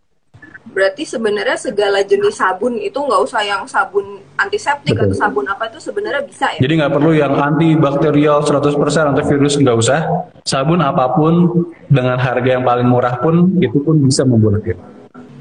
[0.77, 5.09] Berarti sebenarnya segala jenis sabun itu nggak usah yang sabun antiseptik Betul.
[5.09, 6.61] atau sabun apa itu sebenarnya bisa ya?
[6.61, 8.77] Jadi nggak perlu yang antibakterial 100%
[9.09, 10.05] antivirus nggak usah.
[10.45, 14.85] Sabun apa pun dengan harga yang paling murah pun itu pun bisa membunuh virus.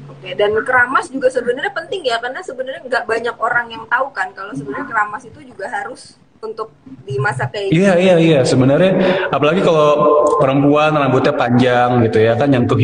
[0.09, 4.33] Oke, dan keramas juga sebenarnya penting ya karena sebenarnya nggak banyak orang yang tahu kan
[4.33, 6.69] kalau sebenarnya keramas itu juga harus untuk
[7.07, 8.93] di masa kayak Iya iya iya sebenarnya
[9.31, 9.89] apalagi kalau
[10.37, 12.77] perempuan rambutnya panjang gitu ya kan nyentuh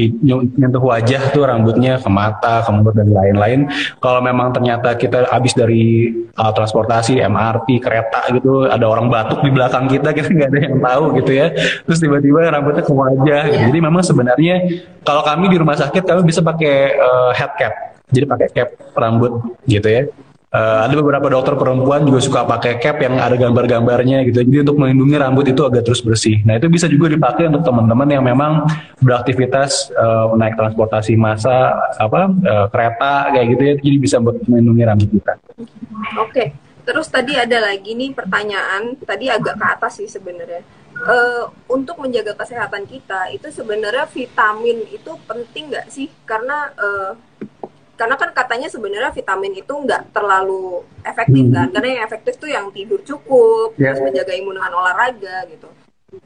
[0.58, 3.70] nyentuh wajah tuh rambutnya ke mata, ke mulut dan lain-lain.
[4.02, 9.52] Kalau memang ternyata kita habis dari uh, transportasi MRT kereta gitu ada orang batuk di
[9.54, 11.48] belakang kita kita nggak ada yang tahu gitu ya.
[11.86, 13.44] Terus tiba-tiba rambutnya ke wajah.
[13.54, 13.64] Gitu.
[13.70, 14.56] Jadi memang sebenarnya
[15.06, 17.74] kalau kami di rumah sakit kami bisa pakai uh, head cap.
[18.14, 20.06] Jadi pakai cap rambut gitu ya
[20.54, 24.46] Uh, ada beberapa dokter perempuan juga suka pakai cap yang ada gambar-gambarnya gitu.
[24.46, 26.46] Jadi untuk melindungi rambut itu agar terus bersih.
[26.46, 28.70] Nah itu bisa juga dipakai untuk teman-teman yang memang
[29.02, 33.74] beraktivitas uh, naik transportasi massa, apa uh, kereta kayak gitu ya.
[33.82, 35.34] Jadi bisa buat melindungi rambut kita.
[36.22, 36.54] Oke.
[36.86, 38.94] Terus tadi ada lagi nih pertanyaan.
[39.02, 40.62] Tadi agak ke atas sih sebenarnya.
[40.94, 46.14] Uh, untuk menjaga kesehatan kita itu sebenarnya vitamin itu penting nggak sih?
[46.30, 47.18] Karena uh,
[47.94, 51.54] karena kan katanya sebenarnya vitamin itu nggak terlalu efektif Hmm.
[51.54, 53.94] kan karena yang efektif tuh yang tidur cukup Ya.
[53.94, 55.70] terus menjaga imun dengan olahraga gitu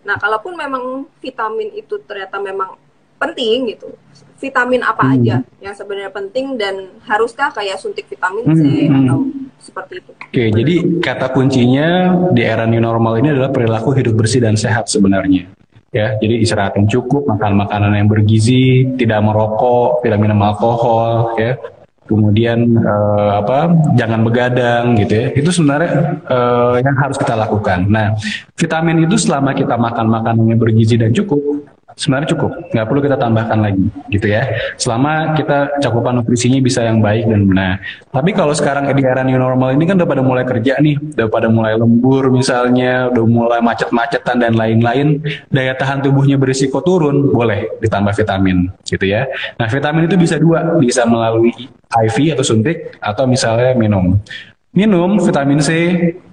[0.03, 0.83] nah kalaupun memang
[1.19, 2.75] vitamin itu ternyata memang
[3.17, 3.91] penting gitu
[4.37, 5.13] vitamin apa Hmm.
[5.17, 8.97] aja yang sebenarnya penting dan haruskah kayak suntik vitamin C Hmm, hmm.
[9.03, 9.17] atau
[9.57, 11.87] seperti itu Oke, jadi kata kuncinya
[12.29, 15.49] di era new normal ini adalah perilaku hidup bersih dan sehat sebenarnya.
[15.97, 21.57] Ya, jadi istirahat yang cukup, makan makanan yang bergizi, tidak merokok, tidak minum alkohol, ya.
[22.05, 23.67] Kemudian eh, apa?
[23.97, 25.27] Jangan begadang gitu ya.
[25.33, 27.89] Itu sebenarnya eh, yang harus kita lakukan.
[27.89, 28.13] Nah,
[28.53, 31.65] vitamin itu selama kita makan makanan yang bergizi dan cukup,
[31.97, 34.45] sebenarnya cukup, nggak perlu kita tambahkan lagi, gitu ya.
[34.77, 37.81] Selama kita cakupan nutrisinya bisa yang baik dan benar.
[38.13, 41.27] Tapi kalau sekarang di era new normal ini kan udah pada mulai kerja nih, udah
[41.27, 47.81] pada mulai lembur misalnya, udah mulai macet-macetan dan lain-lain, daya tahan tubuhnya berisiko turun, boleh
[47.81, 49.25] ditambah vitamin, gitu ya.
[49.57, 51.51] Nah, vitamin itu bisa dua, bisa melalui
[51.89, 54.21] IV atau suntik, atau misalnya minum.
[54.69, 55.73] Minum vitamin C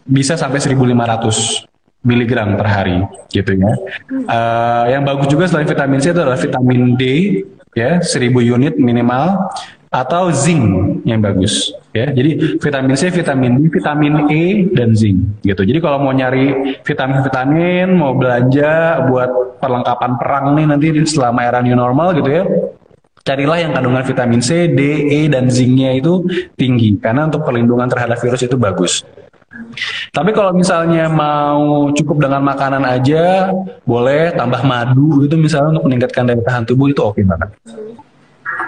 [0.05, 1.74] bisa sampai 1500
[2.05, 3.01] miligram per hari
[3.33, 3.73] gitu ya.
[4.13, 7.05] Eh, yang bagus juga selain vitamin C itu adalah vitamin D
[7.75, 9.51] ya 1000 unit minimal
[9.95, 12.11] atau zinc yang bagus ya.
[12.11, 15.63] Jadi vitamin C, vitamin D, vitamin E dan zinc gitu.
[15.63, 21.79] Jadi kalau mau nyari vitamin-vitamin, mau belanja buat perlengkapan perang nih nanti selama era new
[21.79, 22.43] normal gitu ya.
[23.25, 26.29] Carilah yang kandungan vitamin C, D, E, dan zinc-nya itu
[26.61, 29.01] tinggi karena untuk perlindungan terhadap virus itu bagus.
[30.15, 33.51] Tapi kalau misalnya mau cukup dengan makanan aja,
[33.87, 37.51] boleh tambah madu gitu misalnya untuk meningkatkan daya tahan tubuh itu oke banget.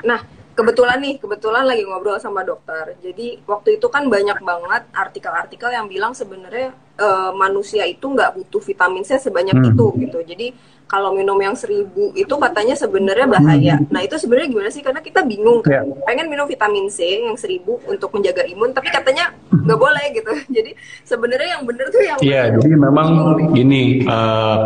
[0.07, 0.21] Nah,
[0.55, 2.97] kebetulan nih, kebetulan lagi ngobrol sama dokter.
[3.03, 8.63] Jadi waktu itu kan banyak banget artikel-artikel yang bilang sebenarnya eh, manusia itu nggak butuh
[8.63, 9.69] vitamin C sebanyak Hmm.
[9.73, 10.19] itu gitu.
[10.25, 10.49] Jadi
[10.87, 13.75] kalau minum yang seribu itu katanya sebenarnya bahaya.
[13.91, 14.87] Nah itu sebenarnya gimana sih?
[14.87, 15.83] Karena kita bingung kan.
[15.83, 15.99] Ya.
[16.07, 20.31] Pengen minum vitamin C yang seribu untuk menjaga imun, tapi katanya nggak boleh gitu.
[20.57, 23.09] Jadi sebenarnya yang bener tuh yang Iya, jadi memang
[23.51, 24.59] gini eh,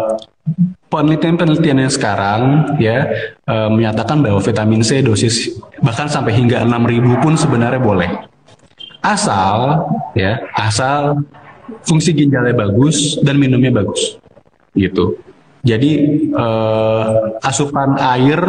[0.92, 2.40] penelitian-penelitian yang sekarang
[2.76, 3.08] ya
[3.48, 8.10] eh, menyatakan bahwa vitamin C dosis bahkan sampai hingga 6000 pun sebenarnya boleh.
[9.00, 11.24] Asal ya, asal
[11.84, 14.18] fungsi ginjalnya bagus dan minumnya bagus.
[14.74, 15.18] Gitu.
[15.60, 15.92] Jadi
[16.32, 17.08] eh,
[17.44, 18.40] asupan air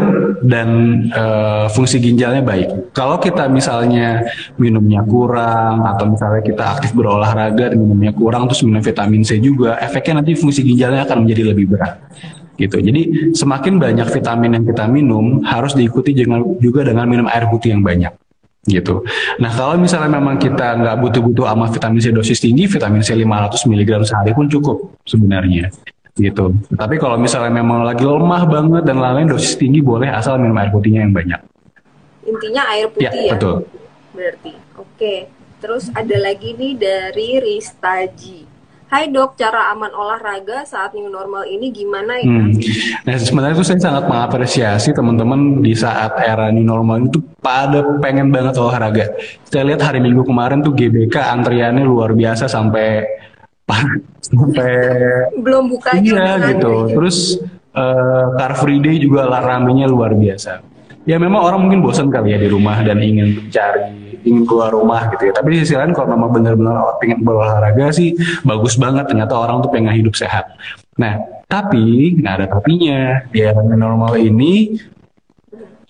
[0.48, 0.70] dan
[1.12, 2.96] eh, fungsi ginjalnya baik.
[2.96, 4.24] Kalau kita misalnya
[4.56, 9.76] minumnya kurang atau misalnya kita aktif berolahraga dan minumnya kurang terus minum vitamin C juga,
[9.84, 12.00] efeknya nanti fungsi ginjalnya akan menjadi lebih berat.
[12.56, 12.80] Gitu.
[12.80, 13.02] Jadi
[13.36, 16.16] semakin banyak vitamin yang kita minum harus diikuti
[16.64, 18.21] juga dengan minum air putih yang banyak
[18.64, 19.02] gitu.
[19.42, 23.58] Nah kalau misalnya memang kita nggak butuh-butuh amat vitamin C dosis tinggi, vitamin C 500
[23.66, 25.74] mg sehari pun cukup sebenarnya
[26.14, 26.54] gitu.
[26.76, 30.70] Tapi kalau misalnya memang lagi lemah banget dan lain-lain dosis tinggi boleh asal minum air
[30.70, 31.42] putihnya yang banyak.
[32.22, 33.34] intinya air putih Ya, ya.
[33.34, 33.66] betul.
[34.14, 34.52] Berarti.
[34.78, 35.16] Oke.
[35.58, 38.51] Terus ada lagi nih dari Ristaji.
[38.92, 42.28] Hai dok, cara aman olahraga saat new normal ini gimana ya?
[42.28, 42.52] Hmm.
[43.08, 48.36] Nah sebenarnya itu saya sangat mengapresiasi teman-teman di saat era new normal itu pada pengen
[48.36, 49.16] banget olahraga.
[49.48, 53.08] Saya lihat hari Minggu kemarin tuh GBK antriannya luar biasa sampai
[54.28, 54.72] sampai
[55.40, 56.92] Belum buka Iya gitu.
[56.92, 57.40] Terus
[57.72, 60.68] eh, Car Free Day juga ramenya luar biasa.
[61.08, 63.88] Ya memang orang mungkin bosan kali ya di rumah dan ingin mencari,
[64.26, 65.34] ingin keluar rumah gitu ya.
[65.34, 69.10] Tapi di sisi lain kalau memang benar-benar pengen berolahraga sih bagus banget.
[69.10, 70.56] Ternyata orang tuh pengen hidup sehat.
[70.98, 71.18] Nah,
[71.50, 74.80] tapi nggak ada tapinya di era normal ini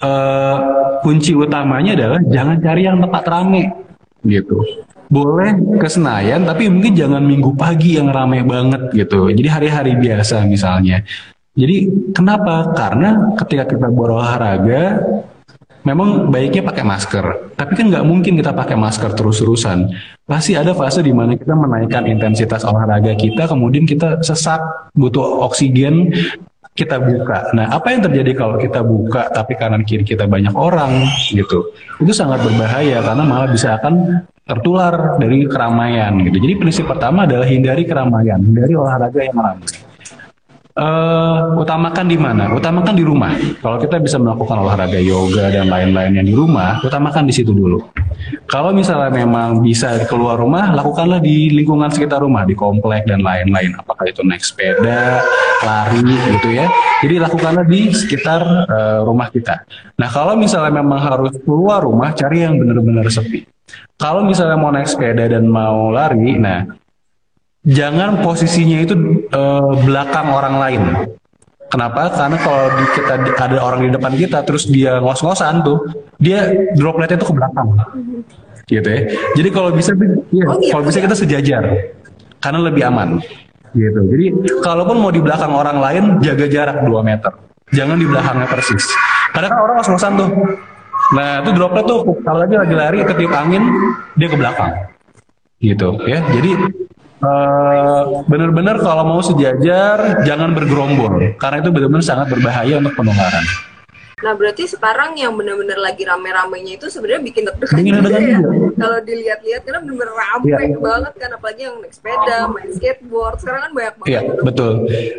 [0.02, 0.58] eh,
[1.06, 3.64] kunci utamanya adalah jangan cari yang tempat rame
[4.26, 4.62] gitu.
[5.12, 9.28] Boleh ke Senayan, tapi mungkin jangan minggu pagi yang rame banget gitu.
[9.28, 11.04] Jadi hari-hari biasa misalnya.
[11.52, 12.72] Jadi kenapa?
[12.72, 15.04] Karena ketika kita berolahraga,
[15.84, 17.26] memang baiknya pakai masker.
[17.58, 19.90] Tapi kan nggak mungkin kita pakai masker terus-terusan.
[20.26, 24.62] Pasti ada fase di mana kita menaikkan intensitas olahraga kita, kemudian kita sesak,
[24.96, 26.14] butuh oksigen,
[26.72, 27.52] kita buka.
[27.52, 31.04] Nah, apa yang terjadi kalau kita buka tapi kanan kiri kita banyak orang
[31.36, 31.76] gitu?
[32.00, 36.38] Itu sangat berbahaya karena malah bisa akan tertular dari keramaian gitu.
[36.40, 39.81] Jadi prinsip pertama adalah hindari keramaian, hindari olahraga yang ramai.
[40.72, 42.48] Eh, utamakan di mana?
[42.56, 43.36] Utamakan di rumah.
[43.60, 47.92] Kalau kita bisa melakukan olahraga yoga dan lain-lainnya di rumah, utamakan di situ dulu.
[48.48, 53.76] Kalau misalnya memang bisa keluar rumah, lakukanlah di lingkungan sekitar rumah, di komplek dan lain-lain.
[53.84, 55.20] Apakah itu naik sepeda,
[55.60, 56.08] lari,
[56.40, 56.72] gitu ya.
[57.04, 59.68] Jadi lakukanlah di sekitar eh, rumah kita.
[60.00, 63.44] Nah, kalau misalnya memang harus keluar rumah, cari yang benar-benar sepi.
[64.00, 66.64] Kalau misalnya mau naik sepeda dan mau lari, nah
[67.66, 68.94] jangan posisinya itu
[69.30, 70.84] eh, belakang orang lain.
[71.72, 72.12] Kenapa?
[72.12, 73.14] Karena kalau di, kita
[73.48, 75.80] ada orang di depan kita terus dia ngos-ngosan tuh,
[76.20, 77.68] dia dropletnya tuh ke belakang.
[78.68, 79.02] Gitu ya.
[79.40, 81.04] Jadi kalau bisa ya, Oh, gitu kalau bisa ya?
[81.08, 81.64] kita sejajar.
[82.44, 83.24] Karena lebih aman.
[83.72, 84.00] Gitu.
[84.04, 84.26] Jadi
[84.60, 87.32] kalaupun mau di belakang orang lain jaga jarak 2 meter.
[87.72, 88.84] Jangan di belakangnya persis.
[89.32, 90.30] Karena kan orang ngos-ngosan tuh.
[91.16, 93.64] Nah, itu droplet tuh kalau lagi lagi lari ketiup angin
[94.20, 94.92] dia ke belakang
[95.62, 96.52] gitu ya jadi
[97.22, 101.38] eh, benar-benar kalau mau sejajar jangan bergerombol.
[101.38, 103.46] Karena itu benar-benar sangat berbahaya untuk penularan.
[104.22, 108.40] Nah berarti sekarang yang benar-benar lagi rame-ramenya itu sebenarnya bikin deg-degan juga ya.
[108.78, 110.78] Kalau dilihat-lihat karena benar-benar rame Iya.
[110.78, 114.10] banget kan, apalagi yang naik sepeda, main skateboard, sekarang kan banyak banget.
[114.14, 114.72] Iya betul.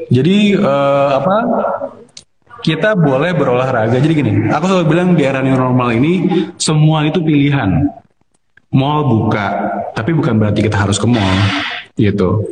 [0.06, 1.36] Jadi eh, apa
[2.62, 3.98] kita boleh berolahraga.
[3.98, 6.12] Jadi gini aku selalu bilang di era new normal ini
[6.54, 7.90] semua itu pilihan.
[8.72, 9.46] Mall buka
[9.92, 11.28] tapi bukan berarti kita harus ke mall
[11.96, 12.46] gitu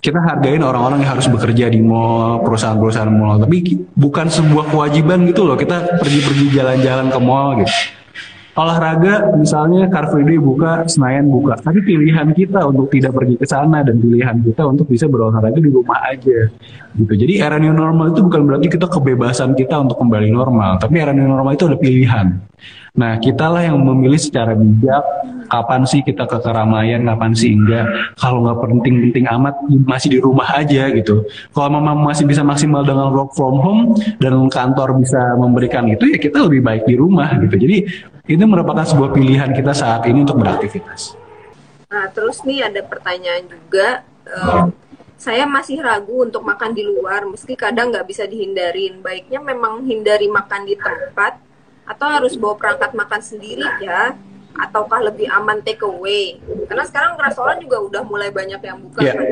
[0.00, 5.48] kita hargain orang-orang yang harus bekerja di mall, perusahaan-perusahaan mall, tapi bukan sebuah kewajiban gitu
[5.48, 5.56] loh.
[5.56, 7.74] Kita pergi-pergi jalan-jalan ke mall gitu.
[8.56, 13.44] Olahraga misalnya Car Free Day buka, Senayan buka, tapi pilihan kita untuk tidak pergi ke
[13.44, 16.48] sana dan pilihan kita untuk bisa berolahraga di rumah aja.
[16.96, 17.12] Gitu.
[17.20, 21.12] Jadi era new normal itu bukan berarti kita kebebasan kita untuk kembali normal, tapi era
[21.12, 22.40] new normal itu ada pilihan.
[22.96, 25.04] Nah, kitalah yang memilih secara bijak
[25.46, 27.86] kapan sih kita ke keramaian, kapan sih enggak.
[28.18, 29.54] Kalau nggak penting-penting amat,
[29.86, 31.24] masih di rumah aja gitu.
[31.54, 33.82] Kalau memang masih bisa maksimal dengan work from home
[34.20, 37.54] dan kantor bisa memberikan itu, ya kita lebih baik di rumah gitu.
[37.54, 37.76] Jadi
[38.26, 41.14] itu merupakan sebuah pilihan kita saat ini untuk beraktivitas.
[41.86, 44.02] Nah terus nih ada pertanyaan juga.
[44.26, 44.64] eh,
[45.16, 49.00] saya masih ragu untuk makan di luar, meski kadang nggak bisa dihindarin.
[49.00, 51.40] Baiknya memang hindari makan di tempat,
[51.88, 54.12] atau harus bawa perangkat makan sendiri ya,
[54.56, 56.40] ataukah lebih aman take away?
[56.66, 59.00] Karena sekarang restoran juga udah mulai banyak yang buka.
[59.04, 59.14] Iya.
[59.14, 59.26] kan.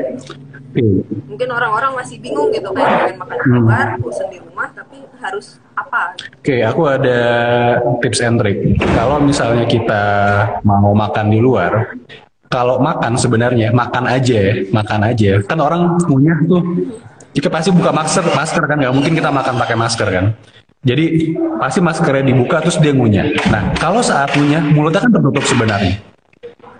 [1.25, 5.59] Mungkin orang-orang masih bingung gitu kayak pengen makan di luar, bosan di rumah, tapi harus
[5.75, 6.15] apa?
[6.39, 7.19] Oke, aku ada
[8.03, 8.59] tips and trick.
[8.95, 10.03] Kalau misalnya kita
[10.67, 11.95] mau makan di luar,
[12.51, 15.31] kalau makan sebenarnya makan aja, makan aja.
[15.47, 16.61] Kan orang punya tuh,
[17.35, 20.25] jika pasti buka masker, masker kan nggak mungkin kita makan pakai masker kan.
[20.85, 23.49] Jadi pasti maskernya dibuka terus dia ngunyah.
[23.49, 25.97] Nah, kalau saat ngunyah mulutnya kan tertutup sebenarnya.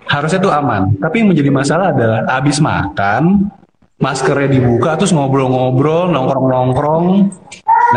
[0.06, 0.94] Harusnya itu aman.
[1.02, 3.50] Tapi yang menjadi masalah adalah habis makan,
[3.98, 7.34] maskernya dibuka terus ngobrol-ngobrol, nongkrong-nongkrong.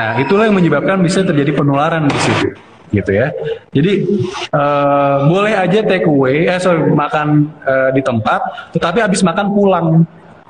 [0.01, 2.57] Nah, itulah yang menyebabkan bisa terjadi penularan di situ.
[2.89, 3.29] Gitu ya.
[3.69, 3.93] Jadi
[4.49, 9.87] eh, boleh aja take away, eh sorry, makan eh, di tempat, tetapi habis makan pulang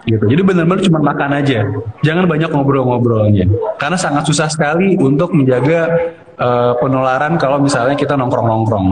[0.08, 0.24] gitu.
[0.28, 1.60] Jadi benar-benar cuma makan aja.
[2.06, 3.46] Jangan banyak ngobrol-ngobrolnya.
[3.76, 5.90] Karena sangat susah sekali untuk menjaga
[6.36, 8.88] eh, penularan kalau misalnya kita nongkrong-nongkrong.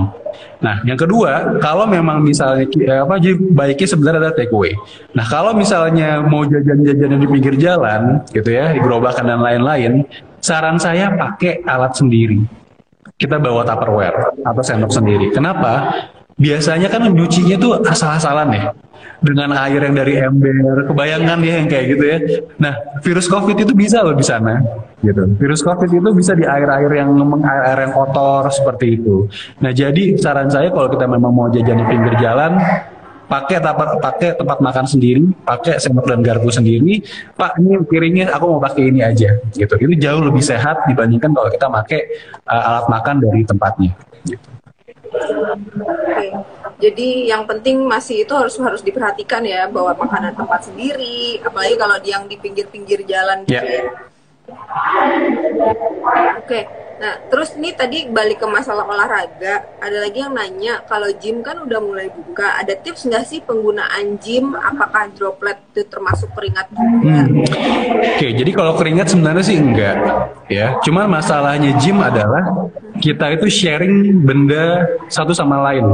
[0.57, 4.73] Nah, yang kedua, kalau memang misalnya eh, apa jadi baiknya sebenarnya ada take away.
[5.13, 10.03] Nah, kalau misalnya mau jajan-jajan di pinggir jalan gitu ya, di gerobakan dan lain-lain,
[10.43, 12.67] saran saya pakai alat sendiri
[13.17, 15.33] kita bawa tupperware atau sendok sendiri.
[15.33, 15.89] Kenapa?
[16.37, 18.63] Biasanya kan nyucinya tuh asal-asalan ya.
[19.17, 22.17] Dengan air yang dari ember, kebayangan ya yang kayak gitu ya.
[22.61, 24.61] Nah, virus COVID itu bisa loh di sana.
[25.01, 25.33] Gitu.
[25.41, 29.25] Virus COVID itu bisa di air-air yang air yang kotor seperti itu.
[29.57, 32.61] Nah, jadi saran saya kalau kita memang mau jajan di pinggir jalan,
[33.25, 37.01] pakai tempat pakai tempat makan sendiri, pakai sendok dan garpu sendiri.
[37.33, 39.73] Pak, ini piringnya aku mau pakai ini aja, gitu.
[39.81, 42.01] Ini jauh lebih sehat dibandingkan kalau kita pakai
[42.45, 43.91] uh, alat makan dari tempatnya.
[44.29, 44.56] Gitu.
[45.07, 46.27] Oke.
[46.77, 51.97] Jadi yang penting masih itu harus harus diperhatikan ya bawa makanan tempat sendiri, apalagi kalau
[52.05, 53.63] yang di pinggir-pinggir jalan gitu Ya.
[53.63, 53.83] ya.
[56.37, 56.61] Oke.
[56.97, 61.61] Nah, terus ini tadi balik ke masalah olahraga, ada lagi yang nanya kalau gym kan
[61.61, 64.57] udah mulai buka, ada tips nggak sih penggunaan gym?
[64.57, 67.21] Apakah droplet itu termasuk keringat juga?
[67.21, 67.45] Hmm.
[68.17, 69.97] Oke, jadi kalau keringat sebenarnya sih enggak,
[70.49, 70.81] ya.
[70.81, 75.85] Cuman masalahnya gym adalah kita itu sharing benda satu sama lain.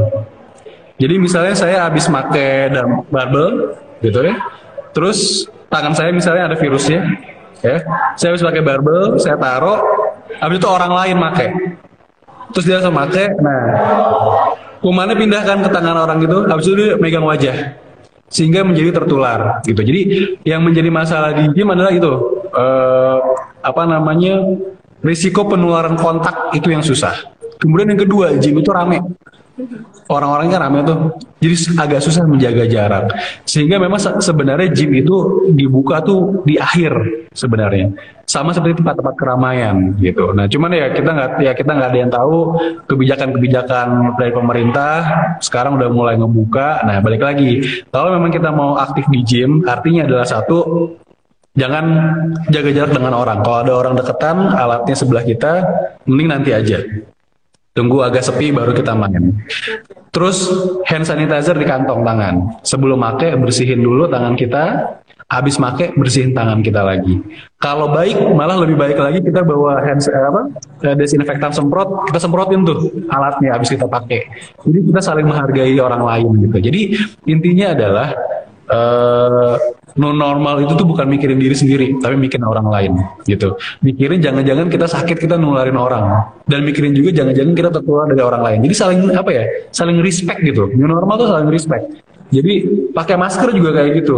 [1.03, 2.71] Jadi misalnya saya habis pakai
[3.11, 4.39] barbel, gitu ya.
[4.95, 7.03] Terus tangan saya misalnya ada virusnya,
[7.59, 7.83] ya.
[8.15, 9.83] Saya habis pakai barbel, saya taruh,
[10.39, 11.49] habis itu orang lain pakai.
[12.53, 13.61] Terus dia langsung pakai, nah
[14.83, 17.81] kumannya pindahkan ke tangan orang gitu, habis itu dia megang wajah
[18.33, 19.81] sehingga menjadi tertular gitu.
[19.81, 20.01] Jadi
[20.45, 22.11] yang menjadi masalah di gym adalah itu
[22.49, 23.17] eh,
[23.61, 24.41] apa namanya
[25.05, 27.13] risiko penularan kontak itu yang susah.
[27.61, 29.01] Kemudian yang kedua gym itu rame.
[30.09, 33.05] Orang-orangnya rame tuh, jadi agak susah menjaga jarak.
[33.45, 36.91] Sehingga memang se- sebenarnya gym itu dibuka tuh di akhir
[37.37, 37.93] sebenarnya,
[38.25, 40.33] sama seperti tempat-tempat keramaian gitu.
[40.33, 42.57] Nah, cuman ya kita nggak ya kita nggak ada yang tahu
[42.89, 44.93] kebijakan-kebijakan dari pemerintah
[45.37, 46.81] sekarang udah mulai ngebuka.
[46.89, 47.61] Nah, balik lagi,
[47.93, 50.89] kalau memang kita mau aktif di gym, artinya adalah satu
[51.53, 51.85] jangan
[52.49, 53.45] jaga jarak dengan orang.
[53.45, 55.51] Kalau ada orang deketan, alatnya sebelah kita,
[56.09, 56.81] mending nanti aja.
[57.73, 59.33] Tunggu agak sepi baru kita main.
[60.13, 60.45] Terus
[60.85, 62.61] hand sanitizer di kantong tangan.
[62.61, 64.93] Sebelum make bersihin dulu tangan kita,
[65.25, 67.17] habis make bersihin tangan kita lagi.
[67.57, 70.41] Kalau baik malah lebih baik lagi kita bawa hand eh, apa
[70.85, 74.21] eh, desinfektan semprot, kita semprotin tuh alatnya habis kita pakai.
[74.61, 76.57] Jadi kita saling menghargai orang lain gitu.
[76.69, 76.81] Jadi
[77.25, 78.07] intinya adalah
[78.69, 79.57] uh,
[79.99, 82.91] no normal itu tuh bukan mikirin diri sendiri, tapi mikirin orang lain
[83.29, 83.57] gitu.
[83.85, 88.41] Mikirin jangan-jangan kita sakit kita nularin orang dan mikirin juga jangan-jangan kita tertular dari orang
[88.41, 88.57] lain.
[88.65, 89.43] Jadi saling apa ya?
[89.69, 90.73] Saling respect gitu.
[90.73, 91.85] New normal tuh saling respect.
[92.33, 92.53] Jadi
[92.91, 94.17] pakai masker juga kayak gitu.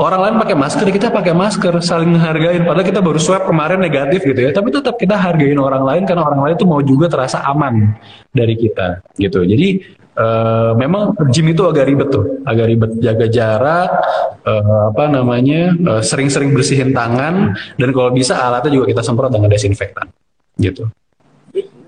[0.00, 2.64] Orang lain pakai masker, kita pakai masker, saling menghargain.
[2.64, 6.24] Padahal kita baru swab kemarin negatif gitu ya, tapi tetap kita hargain orang lain karena
[6.24, 7.92] orang lain tuh mau juga terasa aman
[8.32, 9.44] dari kita gitu.
[9.44, 9.84] Jadi
[10.20, 13.88] Uh, memang gym itu agak ribet tuh, agak ribet jaga jarak,
[14.44, 19.48] uh, apa namanya, uh, sering-sering bersihin tangan, dan kalau bisa alatnya juga kita semprot dengan
[19.48, 20.12] desinfektan,
[20.60, 20.92] gitu.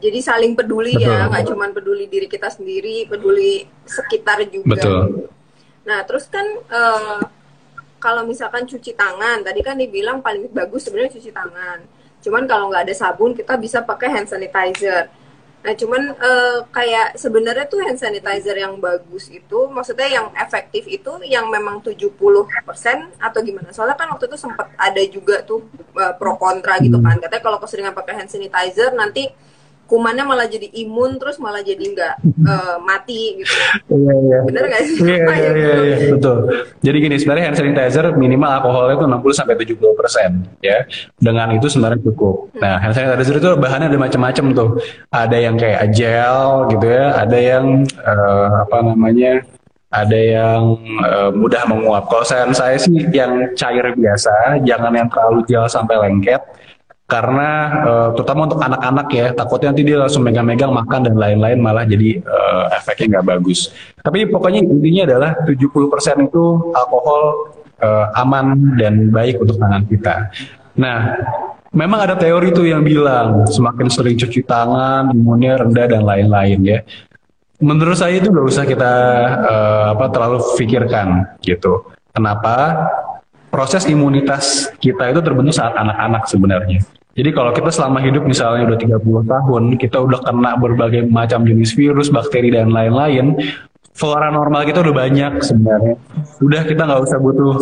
[0.01, 1.13] Jadi saling peduli ya, Betul.
[1.13, 4.81] ya, nggak cuma peduli diri kita sendiri, peduli sekitar juga.
[4.81, 5.29] Betul.
[5.85, 7.21] Nah, terus kan uh,
[8.01, 11.85] kalau misalkan cuci tangan, tadi kan dibilang paling bagus sebenarnya cuci tangan.
[12.25, 15.13] Cuman kalau nggak ada sabun, kita bisa pakai hand sanitizer
[15.63, 21.23] Nah, cuman uh, kayak sebenarnya tuh hand sanitizer yang bagus itu, maksudnya yang efektif itu
[21.23, 22.19] yang memang 70%
[23.23, 23.71] atau gimana?
[23.71, 25.63] Soalnya kan waktu itu sempat ada juga tuh
[25.95, 27.15] uh, pro kontra gitu kan.
[27.23, 29.31] Katanya kalau keseringan pakai hand sanitizer nanti
[29.93, 32.15] kumannya malah jadi imun terus malah jadi nggak
[32.49, 33.53] uh, mati gitu.
[33.93, 34.39] Iya iya.
[34.49, 34.97] Bener gak sih?
[35.05, 36.37] Iya iya iya iya betul.
[36.81, 40.31] Jadi gini sebenarnya hand sanitizer minimal alkoholnya itu 60 sampai 70 persen
[40.65, 40.89] ya.
[41.21, 42.57] Dengan itu sebenarnya cukup.
[42.57, 44.71] Nah hand sanitizer itu bahannya ada macam-macam tuh.
[45.13, 47.13] Ada yang kayak gel gitu ya.
[47.13, 49.45] Ada yang uh, apa namanya
[49.93, 52.09] ada yang uh, mudah menguap.
[52.09, 56.41] Kalau saya saya sih yang cair biasa, jangan yang terlalu gel sampai lengket
[57.13, 57.49] karena
[57.85, 62.25] uh, terutama untuk anak-anak ya takutnya nanti dia langsung megang-megang makan dan lain-lain malah jadi
[62.25, 63.69] uh, efeknya nggak bagus.
[64.01, 67.53] Tapi pokoknya intinya adalah 70% itu alkohol
[67.85, 70.33] uh, aman dan baik untuk tangan kita.
[70.81, 71.21] Nah,
[71.77, 76.81] memang ada teori tuh yang bilang semakin sering cuci tangan imunnya rendah dan lain-lain ya.
[77.61, 78.93] Menurut saya itu nggak usah kita
[79.45, 81.93] uh, apa terlalu pikirkan gitu.
[82.17, 82.89] Kenapa?
[83.53, 86.81] Proses imunitas kita itu terbentuk saat anak-anak sebenarnya.
[87.13, 91.77] Jadi kalau kita selama hidup misalnya udah 30 tahun, kita udah kena berbagai macam jenis
[91.77, 93.37] virus, bakteri dan lain-lain,
[93.93, 96.01] flora normal kita udah banyak sebenarnya.
[96.41, 97.55] Udah kita nggak usah butuh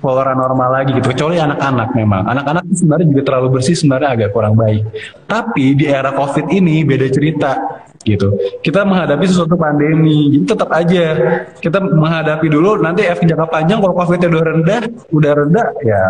[0.00, 1.12] flora normal lagi gitu.
[1.12, 2.24] Kecuali anak-anak memang.
[2.24, 4.88] Anak-anak sebenarnya juga terlalu bersih sebenarnya agak kurang baik.
[5.28, 7.52] Tapi di era COVID ini beda cerita
[8.00, 8.32] gitu.
[8.62, 11.04] Kita menghadapi sesuatu pandemi, jadi tetap aja
[11.58, 12.78] kita menghadapi dulu.
[12.78, 16.02] Nanti efek jangka panjang kalau COVID udah rendah, udah rendah ya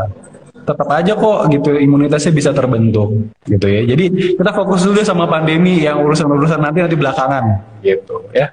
[0.67, 3.87] tetap aja kok gitu imunitasnya bisa terbentuk gitu ya.
[3.87, 7.45] Jadi kita fokus dulu sama pandemi yang urusan-urusan nanti nanti belakangan
[7.87, 8.51] gitu ya.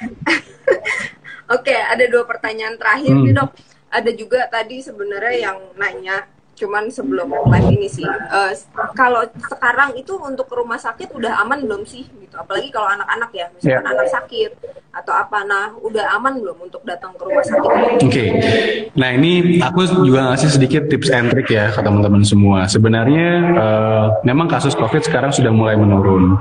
[1.56, 3.24] Oke, ada dua pertanyaan terakhir hmm.
[3.26, 3.50] nih dok.
[3.90, 6.22] Ada juga tadi sebenarnya yang nanya
[6.60, 8.04] cuman sebelum live ini sih.
[8.04, 8.52] Uh,
[8.92, 12.36] kalau sekarang itu untuk rumah sakit udah aman belum sih gitu.
[12.36, 13.92] Apalagi kalau anak-anak ya misalkan yeah.
[13.96, 14.50] anak sakit
[14.92, 15.38] atau apa.
[15.48, 17.70] Nah udah aman belum untuk datang ke rumah sakit?
[17.70, 18.04] Oke.
[18.04, 18.28] Okay.
[18.92, 22.68] nah ini aku juga ngasih sedikit tips and trick ya ke teman-teman semua.
[22.68, 26.36] Sebenarnya uh, memang kasus covid sekarang sudah mulai menurun.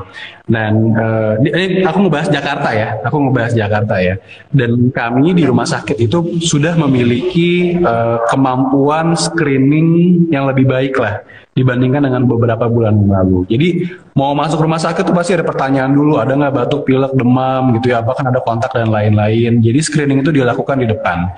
[0.50, 4.18] Dan uh, ini aku ngebahas Jakarta ya, aku ngebahas Jakarta ya.
[4.50, 11.22] Dan kami di rumah sakit itu sudah memiliki uh, kemampuan screening yang lebih baik lah
[11.60, 13.39] dibandingkan dengan beberapa bulan yang lalu.
[13.51, 13.70] Jadi
[14.16, 17.91] mau masuk rumah sakit tuh pasti ada pertanyaan dulu, ada nggak batuk, pilek, demam gitu
[17.91, 19.60] ya, apakah ada kontak dan lain-lain.
[19.60, 21.36] Jadi screening itu dilakukan di depan.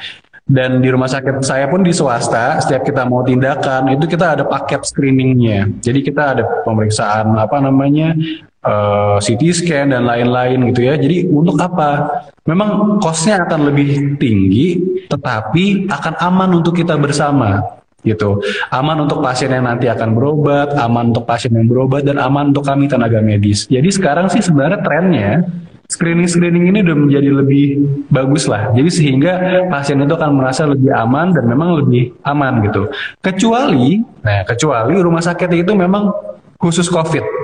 [0.52, 4.44] Dan di rumah sakit saya pun di swasta, setiap kita mau tindakan itu kita ada
[4.44, 5.80] paket screeningnya.
[5.80, 8.12] Jadi kita ada pemeriksaan apa namanya
[8.66, 11.00] uh, eh, CT scan dan lain-lain gitu ya.
[11.00, 12.20] Jadi untuk apa?
[12.44, 18.42] Memang costnya akan lebih tinggi, tetapi akan aman untuk kita bersama gitu.
[18.74, 22.66] Aman untuk pasien yang nanti akan berobat, aman untuk pasien yang berobat, dan aman untuk
[22.66, 23.66] kami tenaga medis.
[23.70, 25.46] Jadi sekarang sih sebenarnya trennya
[25.92, 27.66] screening-screening ini udah menjadi lebih
[28.08, 28.72] bagus lah.
[28.72, 29.32] Jadi sehingga
[29.68, 32.88] pasien itu akan merasa lebih aman dan memang lebih aman gitu.
[33.20, 36.10] Kecuali, nah kecuali rumah sakit itu memang
[36.56, 37.44] khusus COVID.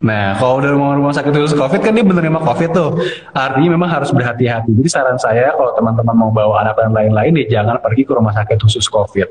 [0.00, 2.90] Nah, kalau udah rumah, rumah sakit khusus COVID kan dia menerima COVID tuh.
[3.36, 4.72] Artinya memang harus berhati-hati.
[4.72, 8.32] Jadi saran saya kalau teman-teman mau bawa anak dan lain-lain, ya jangan pergi ke rumah
[8.32, 9.28] sakit khusus COVID.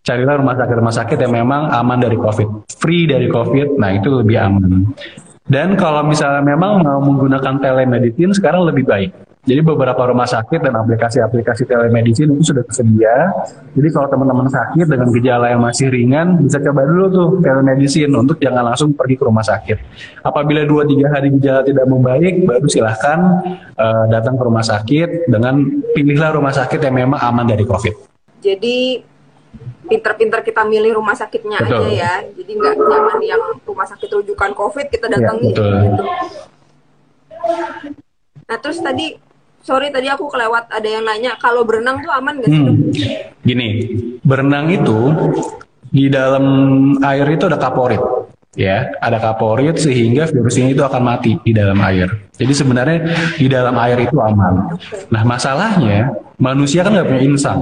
[0.00, 3.76] Carilah rumah sakit-rumah sakit yang memang aman dari COVID, free dari COVID.
[3.76, 4.96] Nah, itu lebih aman.
[5.44, 9.10] Dan kalau misalnya memang mau menggunakan telemedicine sekarang lebih baik.
[9.40, 13.32] Jadi beberapa rumah sakit dan aplikasi-aplikasi telemedicine itu sudah tersedia.
[13.72, 18.36] Jadi kalau teman-teman sakit dengan gejala yang masih ringan, bisa coba dulu tuh telemedicine untuk
[18.36, 19.78] jangan langsung pergi ke rumah sakit.
[20.20, 23.18] Apabila 2-3 hari gejala tidak membaik, baru silahkan
[23.80, 25.56] uh, datang ke rumah sakit dengan
[25.96, 27.94] pilihlah rumah sakit yang memang aman dari COVID.
[28.44, 29.00] Jadi
[29.90, 31.82] pinter-pinter kita milih rumah sakitnya betul.
[31.82, 32.12] aja ya.
[32.30, 36.04] Jadi nggak nyaman yang rumah sakit rujukan COVID kita iya, datangi ya, gitu.
[38.46, 39.18] Nah terus tadi
[39.66, 42.62] sorry tadi aku kelewat ada yang nanya kalau berenang tuh aman gak sih?
[42.62, 42.76] Hmm.
[43.42, 43.68] Gini,
[44.22, 45.10] berenang itu
[45.90, 46.44] di dalam
[47.02, 47.98] air itu ada kaporit
[48.58, 52.10] ya ada kaporit sehingga virus ini itu akan mati di dalam air.
[52.34, 52.98] Jadi sebenarnya
[53.38, 54.74] di dalam air itu aman.
[55.12, 56.10] Nah masalahnya
[56.40, 57.60] manusia kan nggak punya insang.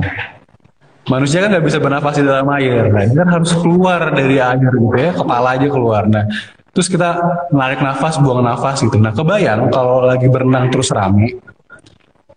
[1.09, 2.93] Manusia kan nggak bisa bernafas di dalam air.
[2.93, 6.05] Nah, ini kan harus keluar dari air gitu ya, kepala aja keluar.
[6.05, 6.29] Nah,
[6.77, 7.17] terus kita
[7.49, 9.01] menarik nafas, buang nafas gitu.
[9.01, 11.41] Nah, kebayang kalau lagi berenang terus rame,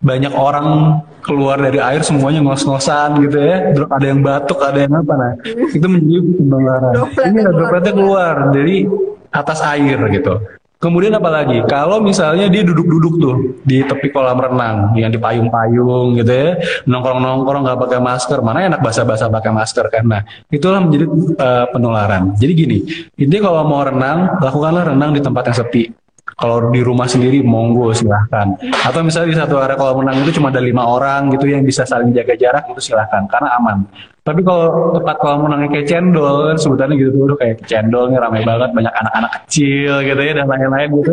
[0.02, 5.14] banyak orang keluar dari air semuanya ngos-ngosan gitu ya ada yang batuk ada yang apa
[5.14, 6.94] nah itu menjadi penularan
[7.30, 8.90] ini ada dropletnya keluar dari
[9.30, 10.42] atas air gitu
[10.82, 11.62] kemudian apa lagi?
[11.70, 16.58] Kalau misalnya dia duduk-duduk tuh di tepi kolam renang yang di payung-payung gitu ya
[16.90, 20.04] nongkrong-nongkrong nggak pakai masker mana enak basah-basah pakai masker kan?
[20.04, 21.06] Nah itulah menjadi
[21.38, 22.34] uh, penularan.
[22.36, 22.78] Jadi gini
[23.16, 26.01] ini kalau mau renang lakukanlah renang di tempat yang sepi
[26.42, 28.58] kalau di rumah sendiri monggo silahkan.
[28.82, 31.86] Atau misalnya di satu area kolam renang itu cuma ada lima orang gitu yang bisa
[31.86, 33.30] saling jaga jarak itu silahkan.
[33.30, 33.86] Karena aman.
[34.26, 38.42] Tapi kalau tempat kolam renangnya kayak cendol kan sebutannya gitu tuh kayak cendol nih ramai
[38.42, 41.12] banget banyak anak-anak kecil gitu ya dan lain-lain gitu.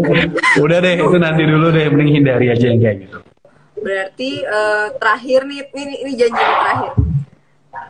[0.64, 3.18] Udah deh itu nanti dulu deh mending hindari aja yang kayak gitu.
[3.79, 6.93] Berarti uh, terakhir nih ini ini janji terakhir.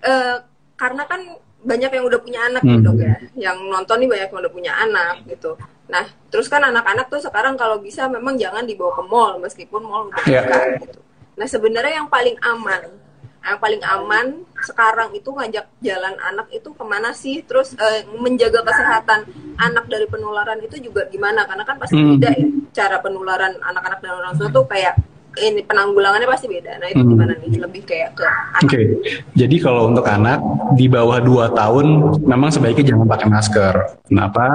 [0.05, 0.37] Uh,
[0.79, 1.21] karena kan
[1.59, 2.73] banyak yang udah punya anak hmm.
[2.79, 7.09] gitu ya yang nonton nih banyak yang udah punya anak gitu Nah, terus kan anak-anak
[7.09, 10.45] tuh sekarang kalau bisa memang jangan dibawa ke mall meskipun mall udah yeah.
[10.45, 11.01] buka gitu.
[11.41, 12.93] Nah, sebenarnya yang paling aman,
[13.41, 17.41] yang paling aman sekarang itu ngajak jalan anak itu ke mana sih?
[17.41, 21.49] Terus eh, menjaga kesehatan anak dari penularan itu juga gimana?
[21.49, 22.09] Karena kan pasti hmm.
[22.21, 24.95] beda ya cara penularan anak-anak dan orang tua tuh kayak
[25.43, 26.79] ini penanggulangannya pasti beda.
[26.83, 27.11] Nah itu hmm.
[27.15, 27.51] gimana nih?
[27.59, 28.85] Lebih kayak ke Oke, okay.
[29.39, 30.43] jadi kalau untuk anak
[30.75, 31.87] di bawah 2 tahun
[32.27, 33.75] memang sebaiknya jangan pakai masker.
[34.11, 34.47] Kenapa?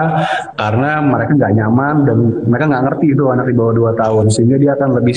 [0.60, 2.18] Karena mereka nggak nyaman dan
[2.48, 5.16] mereka nggak ngerti itu anak di bawah 2 tahun sehingga dia akan lebih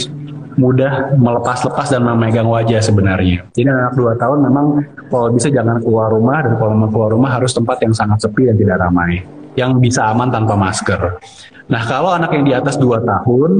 [0.57, 3.45] mudah melepas-lepas dan memegang wajah sebenarnya.
[3.53, 4.67] Jadi anak 2 tahun memang
[5.13, 8.49] kalau bisa jangan keluar rumah dan kalau mau keluar rumah harus tempat yang sangat sepi
[8.49, 9.21] dan tidak ramai
[9.57, 11.21] yang bisa aman tanpa masker.
[11.67, 13.51] Nah, kalau anak yang di atas 2 tahun,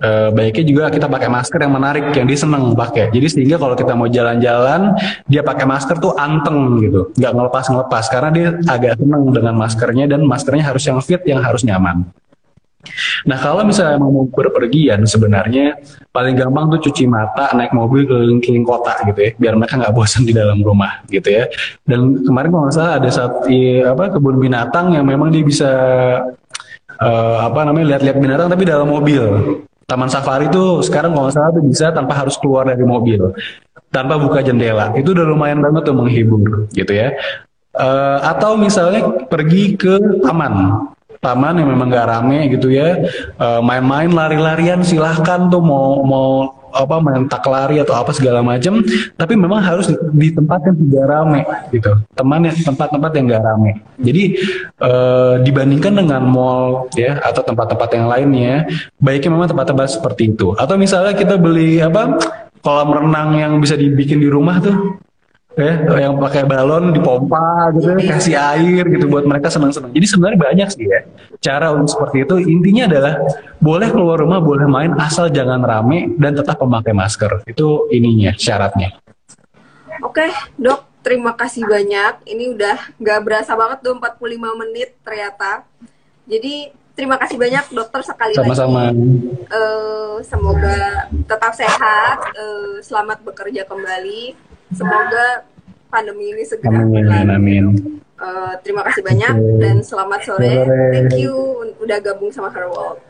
[0.00, 3.12] eh, baiknya juga kita pakai masker yang menarik, yang dia seneng pakai.
[3.12, 4.96] Jadi sehingga kalau kita mau jalan-jalan,
[5.28, 10.24] dia pakai masker tuh anteng gitu, nggak ngelepas-ngelepas karena dia agak seneng dengan maskernya dan
[10.24, 12.08] maskernya harus yang fit, yang harus nyaman.
[13.30, 15.78] Nah kalau misalnya mau berpergian sebenarnya
[16.10, 20.26] paling gampang tuh cuci mata naik mobil keliling-keliling kota gitu ya biar mereka nggak bosan
[20.26, 21.46] di dalam rumah gitu ya.
[21.86, 23.46] Dan kemarin kalau nggak ada satu
[23.86, 25.70] apa kebun binatang yang memang dia bisa
[27.00, 29.22] uh, apa namanya lihat-lihat binatang tapi dalam mobil.
[29.82, 33.34] Taman safari itu sekarang kalau salah tuh bisa tanpa harus keluar dari mobil,
[33.92, 34.94] tanpa buka jendela.
[34.96, 37.12] Itu udah lumayan banget tuh menghibur gitu ya.
[37.76, 40.86] Uh, atau misalnya pergi ke taman,
[41.20, 43.04] taman yang memang gak rame gitu ya,
[43.36, 48.80] uh, main-main lari-larian silahkan tuh mau mau apa main tak lari atau apa segala macam
[49.14, 51.92] tapi memang harus di, di tempat yang tidak rame gitu.
[52.16, 53.72] Teman yang tempat-tempat yang gak rame.
[54.00, 54.22] Jadi
[54.80, 58.54] eh, dibandingkan dengan mall ya atau tempat-tempat yang lainnya
[58.98, 60.56] baiknya memang tempat-tempat seperti itu.
[60.56, 62.18] Atau misalnya kita beli apa
[62.64, 64.96] kolam renang yang bisa dibikin di rumah tuh
[65.52, 65.72] ya
[66.08, 69.92] yang pakai balon dipompa gitu ya, kasih air gitu buat mereka senang-senang.
[69.92, 71.00] Jadi sebenarnya banyak sih ya
[71.44, 72.34] cara untuk seperti itu.
[72.48, 73.14] Intinya adalah
[73.60, 77.44] boleh keluar rumah boleh main asal jangan rame dan tetap memakai masker.
[77.44, 78.96] Itu ininya syaratnya.
[80.00, 82.24] Oke dok terima kasih banyak.
[82.24, 85.68] Ini udah nggak berasa banget tuh 45 menit ternyata.
[86.24, 88.88] Jadi terima kasih banyak dokter sekali Sama-sama.
[88.88, 89.04] lagi.
[89.52, 95.44] Uh, semoga tetap sehat, uh, selamat bekerja kembali Semoga
[95.92, 97.64] pandemi ini segera amin, amin.
[98.16, 99.58] Uh, terima kasih banyak okay.
[99.60, 100.54] dan selamat sore.
[100.94, 101.34] Thank you
[101.82, 103.02] udah gabung sama Her World.